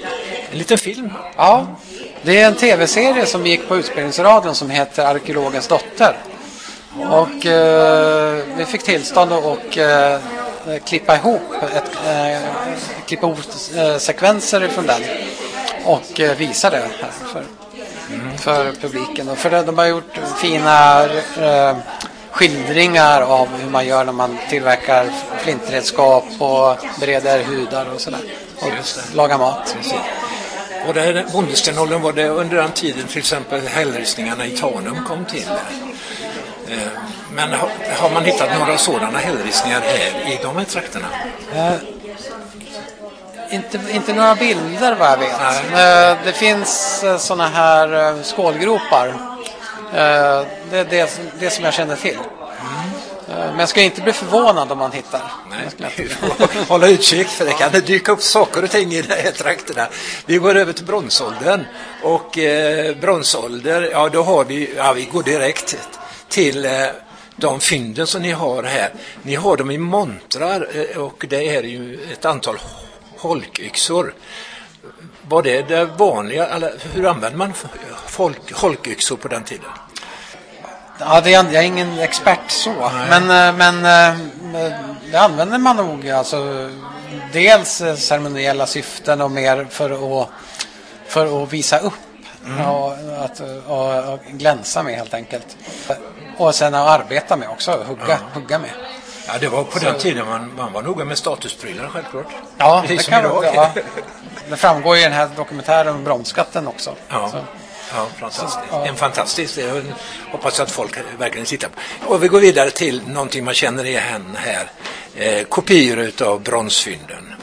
en 0.52 0.58
liten 0.58 0.78
film. 0.78 1.14
Ja, 1.38 1.68
det 2.22 2.42
är 2.42 2.48
en 2.48 2.56
tv-serie 2.56 3.26
som 3.26 3.46
gick 3.48 3.68
på 3.68 3.78
Utbildningsradion 3.78 4.56
som 4.56 4.70
heter 4.70 5.06
Arkeologens 5.06 5.68
dotter. 5.68 6.18
Och 7.10 7.46
eh, 7.46 8.44
vi 8.58 8.66
fick 8.66 8.84
tillstånd 8.84 9.34
att 9.34 9.78
eh, 9.78 10.18
klippa 10.86 11.16
ihop, 11.16 11.42
ett, 11.76 11.92
eh, 12.08 12.42
klippa 13.08 13.26
ihop 13.28 13.38
eh, 13.76 13.98
sekvenser 13.98 14.68
från 14.68 14.88
den 14.88 15.02
och 15.86 16.20
eh, 16.20 16.38
visa 16.38 16.70
det 16.70 16.78
här 16.78 17.10
för, 17.34 17.44
för 18.38 18.72
publiken. 18.82 19.30
Och 19.30 19.38
för 19.38 19.50
det, 19.50 19.64
de 19.64 19.78
har 19.78 19.86
gjort 19.86 20.18
fina 20.42 21.04
eh, 21.40 21.78
skildringar 22.32 23.22
av 23.22 23.48
hur 23.62 23.70
man 23.70 23.86
gör 23.86 24.04
när 24.04 24.14
man 24.14 24.38
tillverkar 24.50 25.10
flintredskap 25.38 26.26
och 26.40 26.78
bereder 27.00 27.44
hudar 27.44 27.86
och 27.94 28.02
sådär. 28.02 28.20
Och 28.60 28.72
lagar 29.16 29.38
mat. 29.38 29.76
Och 30.88 30.94
där 30.94 31.26
bondestenåldern 31.34 32.02
var 32.02 32.14
det 32.14 32.30
under 32.30 32.58
den 32.58 32.72
tiden 32.72 33.08
till 33.08 33.18
exempel 33.18 33.62
hällristningarna 33.68 34.46
i 34.46 34.52
Tanum 34.58 35.06
kom 35.08 35.26
till. 35.26 35.48
Eh, 36.70 36.78
Men 37.36 37.52
har, 37.54 37.70
har 38.00 38.10
man 38.10 38.26
hittat 38.26 38.60
några 38.60 38.78
sådana 38.78 39.18
hällristningar 39.18 39.82
här 39.82 40.32
i 40.32 40.40
de 40.44 40.58
här 40.58 40.66
trakterna? 40.66 41.08
Inte, 43.50 43.80
inte 43.92 44.14
några 44.14 44.36
bilder 44.36 44.96
vad 44.96 45.08
jag 45.12 45.18
vet. 45.18 45.36
Nej. 45.74 46.12
Eh, 46.12 46.18
det 46.26 46.34
finns 46.34 47.04
eh, 47.04 47.18
såna 47.18 47.48
här 47.48 48.10
eh, 48.18 48.24
skålgropar. 48.24 49.14
Det 49.94 50.78
är 50.78 50.86
det, 50.90 51.12
som- 51.12 51.24
det 51.40 51.50
som 51.50 51.66
jag 51.66 51.74
känner 51.74 51.96
till. 51.96 52.18
Eh, 53.30 53.36
men 53.36 53.60
jag 53.60 53.70
ska 53.70 53.82
inte 53.82 54.02
bli 54.02 54.14
förvånad 54.14 54.72
om 54.72 54.78
man 54.78 54.92
hittar. 54.92 55.22
Skulle 55.72 55.90
Nej, 55.98 56.10
hålla 56.68 56.88
utkik 56.88 57.28
för 57.28 57.46
det 57.46 57.52
kan 57.54 57.72
dyka 57.72 58.12
upp 58.12 58.22
saker 58.22 58.64
och 58.64 58.70
ting 58.72 58.92
i 58.94 59.02
de 59.02 59.14
här 59.14 59.32
trakterna. 59.32 59.88
Vi 60.26 60.38
går 60.38 60.56
över 60.56 60.74
till 60.74 60.86
bronsåldern 60.86 61.66
och 62.04 62.38
eh, 62.38 62.96
bronsålder, 62.96 63.90
ja 63.92 64.10
då 64.10 64.24
har 64.24 64.44
vi, 64.44 64.74
ja 64.78 64.94
vi 64.94 65.06
går 65.06 65.24
direkt 65.24 65.78
till 66.30 66.66
eh, 66.66 66.72
de 67.36 67.60
fynden 67.60 68.08
som 68.08 68.22
ni 68.22 68.32
har 68.32 68.64
här. 68.64 68.90
Ni 69.24 69.36
har 69.36 69.58
dem 69.58 69.72
i 69.72 69.78
montrar 69.78 70.68
och 70.98 71.26
det 71.30 71.56
är 71.56 71.64
ju 71.64 72.00
ett 72.14 72.26
antal 72.26 72.58
holkyxor. 73.24 74.14
Var 75.28 75.42
det 75.42 75.62
det 75.62 75.86
vanliga, 75.86 76.48
eller 76.48 76.74
hur 76.94 77.06
använder 77.06 77.38
man 77.38 77.54
folk, 78.08 78.54
holkyxor 78.54 79.18
på 79.18 79.28
den 79.28 79.44
tiden? 79.44 79.70
Ja, 81.00 81.22
det 81.22 81.30
jag 81.30 81.56
är 81.56 81.62
ingen 81.62 82.00
expert 82.00 82.52
så. 82.52 82.92
Men, 83.10 83.24
eh, 83.24 83.56
men 83.58 83.86
eh, 83.86 84.76
det 85.12 85.18
använder 85.18 85.58
man 85.58 85.76
nog 85.76 86.10
alltså, 86.10 86.70
dels 87.34 87.82
eh, 87.82 87.96
ceremoniella 87.96 88.66
syften 88.66 89.22
och 89.22 89.32
mer 89.32 89.68
för 89.70 90.22
att, 90.22 90.30
för 91.08 91.44
att 91.44 91.54
visa 91.54 91.80
upp 91.80 91.94
och, 92.68 92.92
att, 93.24 93.40
och, 93.68 94.14
och 94.14 94.20
glänsa 94.28 94.84
med 94.84 94.96
helt 94.96 95.14
enkelt. 95.14 95.58
Och 96.38 96.56
sen 96.56 96.76
att 96.76 97.00
arbeta 97.00 97.36
med 97.36 97.50
också, 97.50 97.84
hugga, 97.88 98.20
hugga 98.34 98.60
med. 98.60 98.72
Ja, 99.28 99.34
det 99.40 99.48
var 99.48 99.64
på 99.64 99.80
den 99.80 99.98
tiden 100.00 100.26
man, 100.28 100.52
man 100.58 100.74
var 100.74 100.82
noga 100.82 101.06
med 101.06 101.18
statusprylar 101.18 101.88
självklart. 101.88 102.26
Ja, 102.58 102.82
Precis 102.82 102.98
det, 102.98 103.04
som 103.04 103.12
kan, 103.12 103.26
idag. 103.26 103.46
ja, 103.56 103.72
det 104.50 104.56
framgår 104.58 104.98
i 104.98 105.02
den 105.02 105.12
här 105.14 105.30
dokumentären 105.36 105.96
om 105.96 106.04
bromsskatten 106.04 106.68
också. 106.68 106.96
Ja, 107.10 107.30
Så, 107.32 107.38
ja 107.96 108.06
fantastiskt. 108.20 108.60
ja. 108.72 108.86
En 108.86 108.96
fantastisk. 108.96 109.58
Jag 109.58 109.82
hoppas 110.32 110.60
att 110.60 110.72
folk 110.72 110.98
verkligen 111.18 111.46
tittar 111.46 111.70
på. 111.70 112.14
Och 112.14 112.24
vi 112.24 112.28
går 112.28 112.40
vidare 112.40 112.70
till 112.72 113.02
någonting 113.08 113.44
man 113.46 113.54
känner 113.54 113.86
igen 113.86 114.38
här. 114.40 114.72
Eh, 115.16 115.44
kopior 115.44 116.00
utav 116.00 116.42
bronsfynden. 116.42 117.34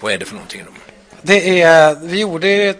Vad 0.00 0.12
är 0.12 0.18
det 0.18 0.24
för 0.24 0.34
någonting? 0.34 0.62
då? 0.66 0.72
Det 1.22 1.62
är, 1.62 1.94
vi 1.94 2.20
gjorde 2.20 2.74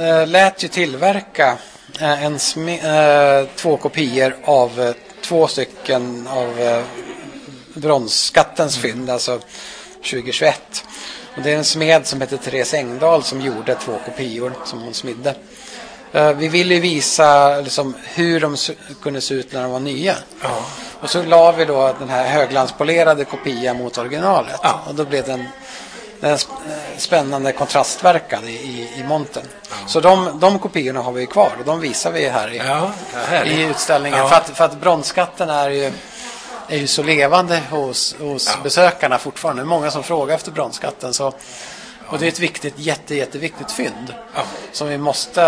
eh, 0.00 0.26
lät 0.26 0.64
ju 0.64 0.68
tillverka 0.68 1.56
eh, 2.00 2.24
en 2.24 2.34
eh, 2.68 3.48
två 3.56 3.76
kopior 3.76 4.36
av 4.44 4.94
två 5.22 5.46
stycken 5.48 6.28
av 6.30 6.82
bronsskattens 7.74 8.76
fynd, 8.76 9.10
alltså 9.10 9.40
2021. 10.02 10.84
Och 11.36 11.42
det 11.42 11.52
är 11.52 11.56
en 11.56 11.64
smed 11.64 12.06
som 12.06 12.20
heter 12.20 12.36
Therese 12.36 12.74
Engdahl 12.74 13.22
som 13.22 13.40
gjorde 13.40 13.74
två 13.74 13.98
kopior 14.04 14.52
som 14.64 14.80
hon 14.82 14.94
smidde. 14.94 15.34
Eh, 16.12 16.32
Vi 16.32 16.48
ville 16.48 16.74
ju 16.74 16.80
visa 16.80 17.56
liksom, 17.60 17.94
hur 18.04 18.40
de 18.40 18.56
kunde 19.02 19.20
se 19.20 19.34
ut 19.34 19.52
när 19.52 19.62
de 19.62 19.70
var 19.70 19.80
nya. 19.80 20.14
Ja. 20.42 20.48
Och 21.00 21.10
så 21.10 21.22
la 21.22 21.52
vi 21.52 21.64
då 21.64 21.94
den 21.98 22.08
här 22.08 22.26
högglanspolerade 22.28 23.24
kopian 23.24 23.76
mot 23.76 23.98
originalet. 23.98 24.60
Ja. 24.62 24.80
Och 24.88 24.94
då 24.94 25.04
blev 25.04 25.24
den, 25.26 25.44
den 26.20 26.36
sp- 26.36 26.48
spännande 26.98 27.52
kontrastverkan 27.52 28.48
i, 28.48 28.52
i, 28.52 28.88
i 29.00 29.04
monten. 29.08 29.42
Så 29.86 30.00
de, 30.00 30.40
de 30.40 30.58
kopiorna 30.58 31.00
har 31.00 31.12
vi 31.12 31.26
kvar 31.26 31.52
och 31.58 31.64
de 31.64 31.80
visar 31.80 32.12
vi 32.12 32.28
här 32.28 32.52
i, 32.54 32.56
Ja, 32.58 32.90
i 33.44 33.62
utställningen. 33.62 34.18
Ja. 34.18 34.28
För, 34.28 34.36
att, 34.36 34.48
för 34.56 34.64
att 34.64 34.80
bronsskatten 34.80 35.50
är 35.50 35.70
ju, 35.70 35.92
är 36.74 36.78
ju 36.78 36.86
så 36.86 37.02
levande 37.02 37.60
hos, 37.70 38.14
hos 38.18 38.46
Ja. 38.48 38.62
besökarna 38.62 39.18
fortfarande. 39.18 39.62
Det 39.62 39.64
är 39.64 39.68
många 39.68 39.90
som 39.90 40.02
frågar 40.02 40.34
efter 40.34 40.50
bronsskatten. 40.50 41.14
Så, 41.14 41.34
och 42.06 42.18
det 42.18 42.26
är 42.26 42.28
ett 42.28 42.38
viktigt, 42.38 42.74
jätte, 42.76 43.14
jätteviktigt 43.14 43.72
fynd 43.72 44.14
Ja. 44.34 44.42
som 44.72 44.88
vi 44.88 44.98
måste 44.98 45.40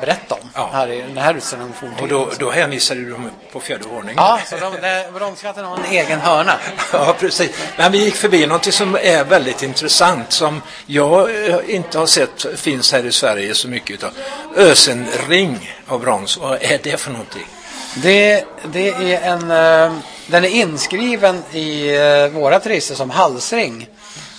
berätta 0.00 0.34
om 0.34 0.48
Ja. 0.54 0.70
här 0.72 0.88
i 0.90 1.00
den 1.00 1.16
här 1.18 1.34
utställningen. 1.34 1.74
Och 2.00 2.08
då, 2.08 2.28
då 2.38 2.50
hänvisar 2.50 2.94
du 2.94 3.10
dem 3.10 3.30
på 3.52 3.60
fjärde 3.60 3.84
våningen. 3.88 4.14
Ja, 4.16 4.40
så 4.46 4.56
de, 4.56 4.72
bronsskatten 5.18 5.64
har 5.64 5.76
en 5.76 5.84
egen 5.84 6.20
hörna. 6.20 6.52
Ja, 6.92 7.16
precis. 7.20 7.50
Men 7.76 7.92
vi 7.92 8.04
gick 8.04 8.14
förbi 8.16 8.46
något 8.46 8.74
som 8.74 8.94
är 9.02 9.24
väldigt 9.24 9.62
intressant 9.62 10.32
som 10.32 10.62
jag 10.86 11.46
eh, 11.48 11.56
inte 11.66 11.98
har 11.98 12.06
sett 12.06 12.46
finns 12.60 12.92
här 12.92 13.06
i 13.06 13.12
Sverige 13.12 13.54
så 13.54 13.68
mycket 13.68 13.90
utav. 13.90 14.10
Ösenring 14.56 15.74
av 15.86 16.00
brons. 16.00 16.36
Vad 16.36 16.62
är 16.62 16.78
det 16.82 17.00
för 17.00 17.10
någonting? 17.10 17.46
Det, 17.94 18.44
det 18.72 18.88
är 18.88 19.20
en, 19.32 19.50
eh, 19.50 19.92
den 20.30 20.44
är 20.44 20.48
inskriven 20.48 21.42
i 21.52 21.96
eh, 21.96 22.28
vårat 22.28 22.66
register 22.66 22.94
som 22.94 23.10
halsring. 23.10 23.88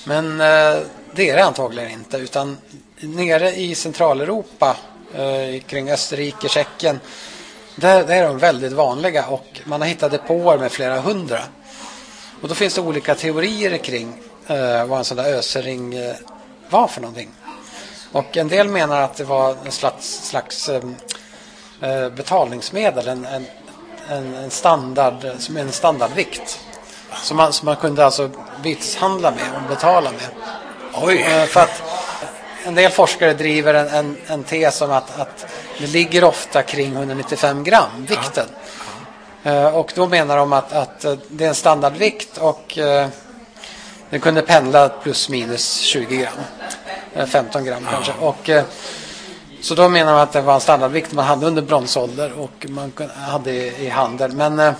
Men 0.05 0.41
eh, 0.41 0.79
det 1.15 1.29
är 1.29 1.35
det 1.35 1.43
antagligen 1.43 1.91
inte. 1.91 2.17
Utan 2.17 2.57
nere 2.99 3.55
i 3.55 3.75
Centraleuropa, 3.75 4.77
eh, 5.15 5.61
kring 5.61 5.91
Österrike, 5.91 6.49
Tjeckien, 6.49 6.99
Där, 7.75 8.03
där 8.03 8.15
är 8.15 8.27
de 8.27 8.37
väldigt 8.37 8.71
vanliga 8.71 9.27
och 9.27 9.61
man 9.65 9.81
har 9.81 9.87
hittat 9.87 10.11
depåer 10.11 10.57
med 10.57 10.71
flera 10.71 10.99
hundra. 10.99 11.39
Och 12.41 12.47
då 12.47 12.55
finns 12.55 12.75
det 12.75 12.81
olika 12.81 13.15
teorier 13.15 13.77
kring 13.77 14.13
eh, 14.47 14.85
vad 14.85 14.99
en 14.99 15.05
sån 15.05 15.17
där 15.17 15.33
ösering 15.33 15.93
eh, 15.93 16.15
var 16.69 16.87
för 16.87 17.01
någonting. 17.01 17.29
Och 18.11 18.37
en 18.37 18.47
del 18.47 18.67
menar 18.67 19.01
att 19.01 19.15
det 19.15 19.23
var 19.23 19.55
en 19.65 19.71
slags, 19.71 20.27
slags 20.29 20.69
eh, 20.69 20.81
eh 21.81 22.09
betalningsmedel, 22.09 23.07
en, 23.07 23.25
en, 23.25 23.45
en, 24.09 24.35
en, 24.35 24.49
standard, 24.49 25.25
som 25.39 25.57
en 25.57 25.71
standardvikt. 25.71 26.59
Som 27.23 27.37
man, 27.37 27.53
som 27.53 27.65
man 27.65 27.75
kunde 27.75 28.05
alltså 28.05 28.29
byteshandla 28.63 29.31
med 29.31 29.55
och 29.55 29.69
betala 29.69 30.11
med. 30.11 30.29
Oj! 30.93 31.21
Eh, 31.21 31.45
för 31.45 31.59
att 31.59 31.83
en 32.65 32.75
del 32.75 32.91
forskare 32.91 33.33
driver 33.33 33.73
en, 33.73 33.87
en, 33.87 34.17
en 34.27 34.43
tes 34.43 34.81
om 34.81 34.91
att, 34.91 35.19
att 35.19 35.45
det 35.79 35.87
ligger 35.87 36.23
ofta 36.23 36.63
kring 36.63 36.93
195 36.93 37.63
gram, 37.63 38.05
vikten. 38.07 38.47
Ja. 39.43 39.51
Ja. 39.51 39.71
Och 39.71 39.91
då 39.95 40.07
menar 40.07 40.37
de 40.37 40.53
att, 40.53 40.73
att 40.73 41.05
det 41.27 41.45
är 41.45 41.49
en 41.49 41.55
standardvikt 41.55 42.37
och 42.37 42.77
eh, 42.77 43.07
den 44.09 44.19
kunde 44.19 44.41
pendla 44.41 44.89
plus 44.89 45.29
minus 45.29 45.79
20 45.79 46.17
gram. 46.17 47.27
15 47.27 47.65
gram 47.65 47.83
ja. 47.85 47.91
kanske. 47.91 48.13
Och, 48.19 48.49
eh, 48.49 48.63
så 49.61 49.75
då 49.75 49.89
menar 49.89 50.13
man 50.13 50.21
att 50.21 50.31
det 50.31 50.41
var 50.41 50.53
en 50.53 50.61
standardvikt 50.61 51.11
man 51.11 51.25
hade 51.25 51.45
under 51.45 51.61
bronsålder 51.61 52.31
och 52.39 52.65
man 52.69 52.93
hade 53.15 53.51
i, 53.51 53.89
handel. 53.89 54.31
Men, 54.31 54.73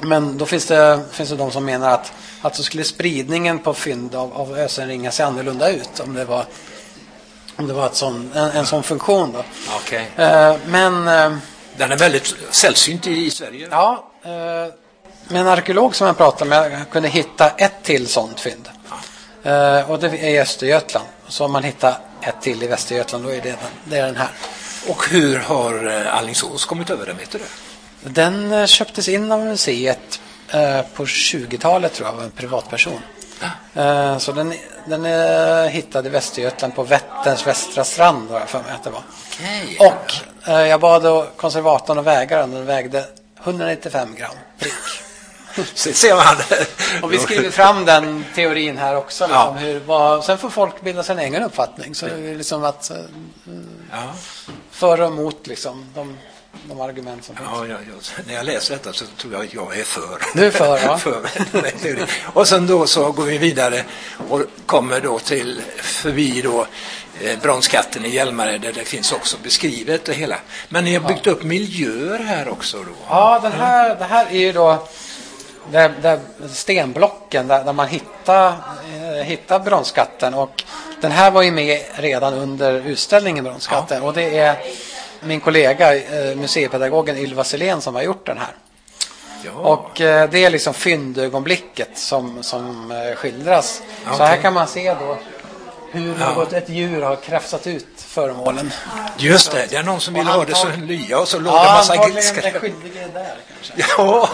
men 0.00 0.38
då 0.38 0.46
finns 0.46 0.66
det, 0.66 1.00
finns 1.10 1.30
det 1.30 1.36
de 1.36 1.50
som 1.50 1.64
menar 1.64 1.90
att, 1.90 2.12
att 2.42 2.56
så 2.56 2.62
skulle 2.62 2.84
spridningen 2.84 3.58
på 3.58 3.74
fynd 3.74 4.14
av, 4.14 4.32
av 4.32 4.58
ösenringar 4.58 5.10
se 5.10 5.22
annorlunda 5.22 5.70
ut 5.70 6.00
om 6.00 6.14
det 6.14 6.24
var 6.24 6.44
om 7.56 7.66
det 7.66 7.74
var 7.74 7.86
ett 7.86 7.94
sån, 7.94 8.32
en, 8.34 8.50
en 8.50 8.66
sån 8.66 8.82
funktion. 8.82 9.32
Då. 9.32 9.44
Okay. 9.76 10.04
Eh, 10.16 10.56
men... 10.66 11.08
Eh, 11.08 11.38
Den 11.76 11.92
är 11.92 11.96
väldigt 11.96 12.34
sällsynt 12.50 13.06
i, 13.06 13.26
i 13.26 13.30
Sverige. 13.30 13.68
Ja. 13.70 14.10
Eh, 14.22 14.30
med 15.28 15.40
en 15.40 15.48
arkeolog 15.48 15.94
som 15.94 16.06
jag 16.06 16.16
pratade 16.16 16.50
med 16.50 16.90
kunde 16.90 17.08
hitta 17.08 17.48
ett 17.48 17.82
till 17.82 18.06
sånt 18.06 18.40
fynd. 18.40 18.68
Eh, 19.42 19.90
och 19.90 19.98
det 19.98 20.06
är 20.06 20.28
i 20.28 20.40
Östergötland. 20.40 21.06
Så 21.28 21.44
om 21.44 21.52
man 21.52 21.64
hittar 21.64 21.98
ett 22.22 22.40
till 22.40 22.62
i 22.62 22.66
Västergötland 22.66 23.24
då 23.24 23.30
är 23.30 23.40
det, 23.40 23.56
det 23.84 23.98
är 23.98 24.06
den 24.06 24.16
här. 24.16 24.30
Och 24.88 25.08
hur 25.08 25.38
har 25.38 25.86
eh, 25.86 26.14
Allingsås 26.14 26.64
kommit 26.64 26.90
över 26.90 27.06
den, 27.06 27.16
vet 27.16 27.30
du? 27.30 27.40
Den 28.00 28.52
eh, 28.52 28.66
köptes 28.66 29.08
in 29.08 29.32
av 29.32 29.44
museet 29.44 30.20
eh, 30.48 30.82
på 30.82 31.04
20-talet 31.04 31.94
tror 31.94 32.08
jag 32.08 32.16
av 32.16 32.22
en 32.22 32.30
privatperson. 32.30 33.00
Så 34.18 34.32
den, 34.32 34.54
den 34.86 35.04
är 35.04 35.68
hittad 35.68 36.06
i 36.06 36.08
Västergötland 36.08 36.74
på 36.74 36.82
Vätterns 36.82 37.46
västra 37.46 37.84
strand 37.84 38.30
har 38.30 38.40
jag 38.40 38.48
för 38.48 38.62
mig 38.62 38.72
att 38.72 38.84
det 38.84 38.90
var. 38.90 39.02
Okay. 39.78 39.88
Och 39.88 40.12
jag 40.44 40.80
bad 40.80 41.26
konservatorn 41.36 41.98
att 41.98 42.04
väga 42.04 42.38
den. 42.38 42.50
Den 42.50 42.66
vägde 42.66 43.04
195 43.44 44.14
gram 44.14 44.30
prick. 44.58 45.07
Så 45.74 45.92
ser 45.92 46.14
man. 46.14 46.36
och 47.02 47.12
vi 47.12 47.18
skriver 47.18 47.50
fram 47.50 47.84
den 47.84 48.24
teorin 48.34 48.78
här 48.78 48.96
också. 48.96 49.24
Liksom, 49.24 49.46
ja. 49.46 49.52
hur, 49.52 49.80
vad, 49.80 50.24
sen 50.24 50.38
får 50.38 50.50
folk 50.50 50.80
bilda 50.80 51.02
sin 51.02 51.18
egen 51.18 51.42
uppfattning. 51.42 51.94
Så 51.94 52.06
liksom 52.16 52.64
att, 52.64 52.90
eh, 52.90 52.96
ja. 53.90 54.14
För 54.70 55.00
och 55.00 55.06
emot 55.06 55.46
liksom. 55.46 55.86
De, 55.94 56.16
de 56.68 56.80
argument 56.80 57.24
som 57.24 57.36
finns. 57.36 57.48
Ja, 57.52 57.66
ja, 57.66 57.76
ja, 57.88 58.22
när 58.26 58.34
jag 58.34 58.46
läser 58.46 58.74
detta 58.74 58.92
så 58.92 59.04
tror 59.06 59.32
jag 59.32 59.44
att 59.44 59.54
jag 59.54 59.78
är 59.78 59.84
för. 59.84 60.18
Du 60.34 60.46
är 60.46 60.50
för, 60.50 60.78
ja. 60.78 60.98
för 60.98 61.28
och 62.24 62.48
sen 62.48 62.66
då 62.66 62.86
så 62.86 63.12
går 63.12 63.24
vi 63.24 63.38
vidare 63.38 63.84
och 64.28 64.42
kommer 64.66 65.00
då 65.00 65.18
till 65.18 65.62
förbi 65.76 66.42
då 66.42 66.66
eh, 67.20 67.38
Bronskatten 67.38 68.04
i 68.04 68.08
Hjälmare 68.08 68.58
där 68.58 68.72
det 68.72 68.84
finns 68.84 69.12
också 69.12 69.36
beskrivet 69.42 70.04
det 70.04 70.12
hela. 70.12 70.38
Men 70.68 70.84
ni 70.84 70.94
har 70.94 71.08
byggt 71.08 71.26
upp 71.26 71.42
miljöer 71.42 72.18
här 72.18 72.48
också 72.48 72.76
då? 72.76 72.92
Ja, 73.08 73.40
den 73.42 73.52
här, 73.52 73.96
det 73.96 74.04
här 74.04 74.26
är 74.26 74.38
ju 74.38 74.52
då 74.52 74.88
där, 75.70 75.92
där 76.02 76.20
stenblocken 76.48 77.48
där, 77.48 77.64
där 77.64 77.72
man 77.72 77.88
hittar, 77.88 78.48
eh, 78.48 79.24
hittar 79.24 79.58
Bronskatten 79.60 80.34
och 80.34 80.64
den 81.00 81.12
här 81.12 81.30
var 81.30 81.42
ju 81.42 81.50
med 81.50 81.80
redan 81.94 82.34
under 82.34 82.72
utställningen 82.72 83.44
Bronskatten 83.44 84.02
ja. 84.02 84.08
och 84.08 84.14
det 84.14 84.38
är 84.38 84.56
min 85.20 85.40
kollega, 85.40 85.96
eh, 85.96 86.36
museipedagogen 86.36 87.18
Ylva 87.18 87.44
Selén 87.44 87.80
som 87.80 87.94
har 87.94 88.02
gjort 88.02 88.26
den 88.26 88.38
här. 88.38 88.54
Ja. 89.44 89.50
Och 89.52 90.00
eh, 90.00 90.30
det 90.30 90.44
är 90.44 90.50
liksom 90.50 90.74
fyndögonblicket 90.74 91.98
som, 91.98 92.42
som 92.42 92.90
eh, 92.90 93.16
skildras. 93.16 93.82
Okay. 94.02 94.16
Så 94.16 94.24
här 94.24 94.36
kan 94.36 94.54
man 94.54 94.66
se 94.66 94.94
då 94.94 95.18
hur 95.92 96.14
något, 96.18 96.52
ett 96.52 96.68
djur 96.68 97.02
har 97.02 97.16
krafsat 97.16 97.66
ut 97.66 97.97
föremålen. 98.08 98.72
Just 99.18 99.50
det, 99.50 99.66
det 99.70 99.76
är 99.76 99.82
någon 99.82 100.00
som 100.00 100.14
vill 100.14 100.26
ha 100.26 100.44
det 100.44 100.54
som 100.54 100.82
lya 100.82 101.18
och 101.18 101.28
så 101.28 101.38
låg 101.38 101.54
ja, 101.54 101.64
det 101.64 101.70
massa 101.72 101.92
antagligen 101.92 102.34
den 102.34 102.60
skyldige 102.60 103.02
är 103.02 103.08
där 103.08 103.36
kanske. 103.54 103.72
Ja, 103.98 104.28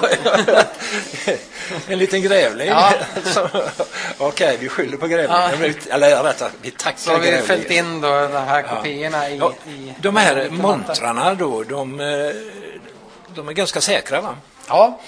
en 1.88 1.98
liten 1.98 2.22
grävling. 2.22 2.68
Ja. 2.68 2.92
Okej, 4.18 4.28
okay, 4.28 4.56
vi 4.56 4.68
skyller 4.68 4.96
på 4.96 5.06
grävlingen. 5.06 5.74
Ja. 5.86 5.94
Eller 5.94 6.22
rätt 6.22 6.42
vi 6.62 6.70
tackar 6.70 6.98
Så 6.98 7.10
har 7.12 7.18
vi 7.18 7.38
fällt 7.38 7.70
in 7.70 8.00
då 8.00 8.08
de 8.08 8.32
här 8.32 8.62
kopiorna 8.62 9.30
i, 9.30 9.36
i... 9.66 9.94
De 9.98 10.16
här 10.16 10.48
montrarna 10.50 11.34
då, 11.34 11.62
de, 11.62 12.00
eh, 12.00 12.06
de 13.34 13.48
är 13.48 13.52
ganska 13.52 13.80
säkra 13.80 14.20
va? 14.20 14.36
Ja, 14.68 15.00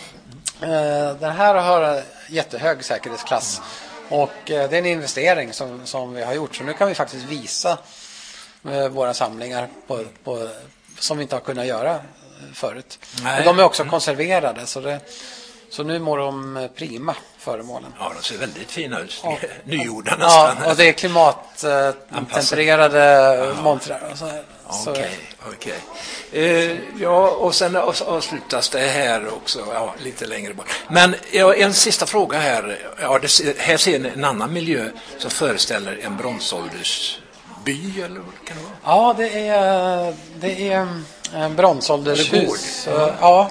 eh, 0.60 1.16
den 1.20 1.32
här 1.36 1.54
har 1.54 2.02
jättehög 2.28 2.84
säkerhetsklass. 2.84 3.60
Och 4.08 4.50
eh, 4.50 4.70
det 4.70 4.76
är 4.76 4.78
en 4.78 4.86
investering 4.86 5.52
som, 5.52 5.86
som 5.86 6.14
vi 6.14 6.22
har 6.22 6.34
gjort. 6.34 6.56
Så 6.56 6.64
nu 6.64 6.72
kan 6.72 6.88
vi 6.88 6.94
faktiskt 6.94 7.24
visa 7.24 7.78
våra 8.90 9.14
samlingar 9.14 9.68
på, 9.86 10.04
på, 10.24 10.48
som 10.98 11.16
vi 11.16 11.22
inte 11.22 11.36
har 11.36 11.40
kunnat 11.40 11.66
göra 11.66 12.00
förut. 12.52 12.98
Nej. 13.22 13.38
Och 13.38 13.44
de 13.44 13.58
är 13.58 13.64
också 13.64 13.82
mm. 13.82 13.90
konserverade. 13.90 14.66
Så, 14.66 14.80
det, 14.80 15.00
så 15.70 15.82
nu 15.82 15.98
mår 15.98 16.18
de 16.18 16.68
prima, 16.74 17.16
föremålen. 17.38 17.92
Ja, 17.98 18.12
de 18.16 18.22
ser 18.22 18.38
väldigt 18.38 18.70
fina 18.70 19.00
ut. 19.00 19.20
Och, 19.24 19.38
Nygjorda 19.64 20.16
nästan. 20.16 20.56
Ja, 20.62 20.70
och 20.70 20.76
det 20.76 20.88
är 20.88 20.92
klimattempererade 20.92 23.54
montrar. 23.62 24.14
Okej, 24.68 24.86
okay, 24.86 25.08
okej. 25.46 25.56
Okay. 25.58 25.72
Eh, 26.42 26.76
ja, 27.00 27.30
och 27.30 27.54
sen 27.54 27.76
avslutas 28.06 28.68
det 28.68 28.78
här 28.78 29.34
också, 29.34 29.66
ja, 29.74 29.94
lite 29.98 30.26
längre 30.26 30.54
bort. 30.54 30.66
Men 30.88 31.14
ja, 31.32 31.54
en 31.54 31.74
sista 31.74 32.06
fråga 32.06 32.38
här. 32.38 32.78
Ja, 33.00 33.18
det, 33.18 33.58
här 33.58 33.76
ser 33.76 33.98
ni 33.98 34.08
en 34.08 34.24
annan 34.24 34.52
miljö 34.52 34.88
som 35.18 35.30
föreställer 35.30 35.98
en 36.02 36.16
bronsåldersby, 37.66 38.02
eller 38.02 38.20
vad 38.20 38.44
kan 38.44 38.56
det 38.56 38.62
vara? 38.62 38.74
Ja, 38.84 39.14
det 39.18 39.48
är, 39.48 40.14
det 40.40 40.72
är 40.72 40.88
en 41.34 41.56
bronsåldershus. 41.56 42.88
Ja. 42.90 43.10
ja. 43.20 43.50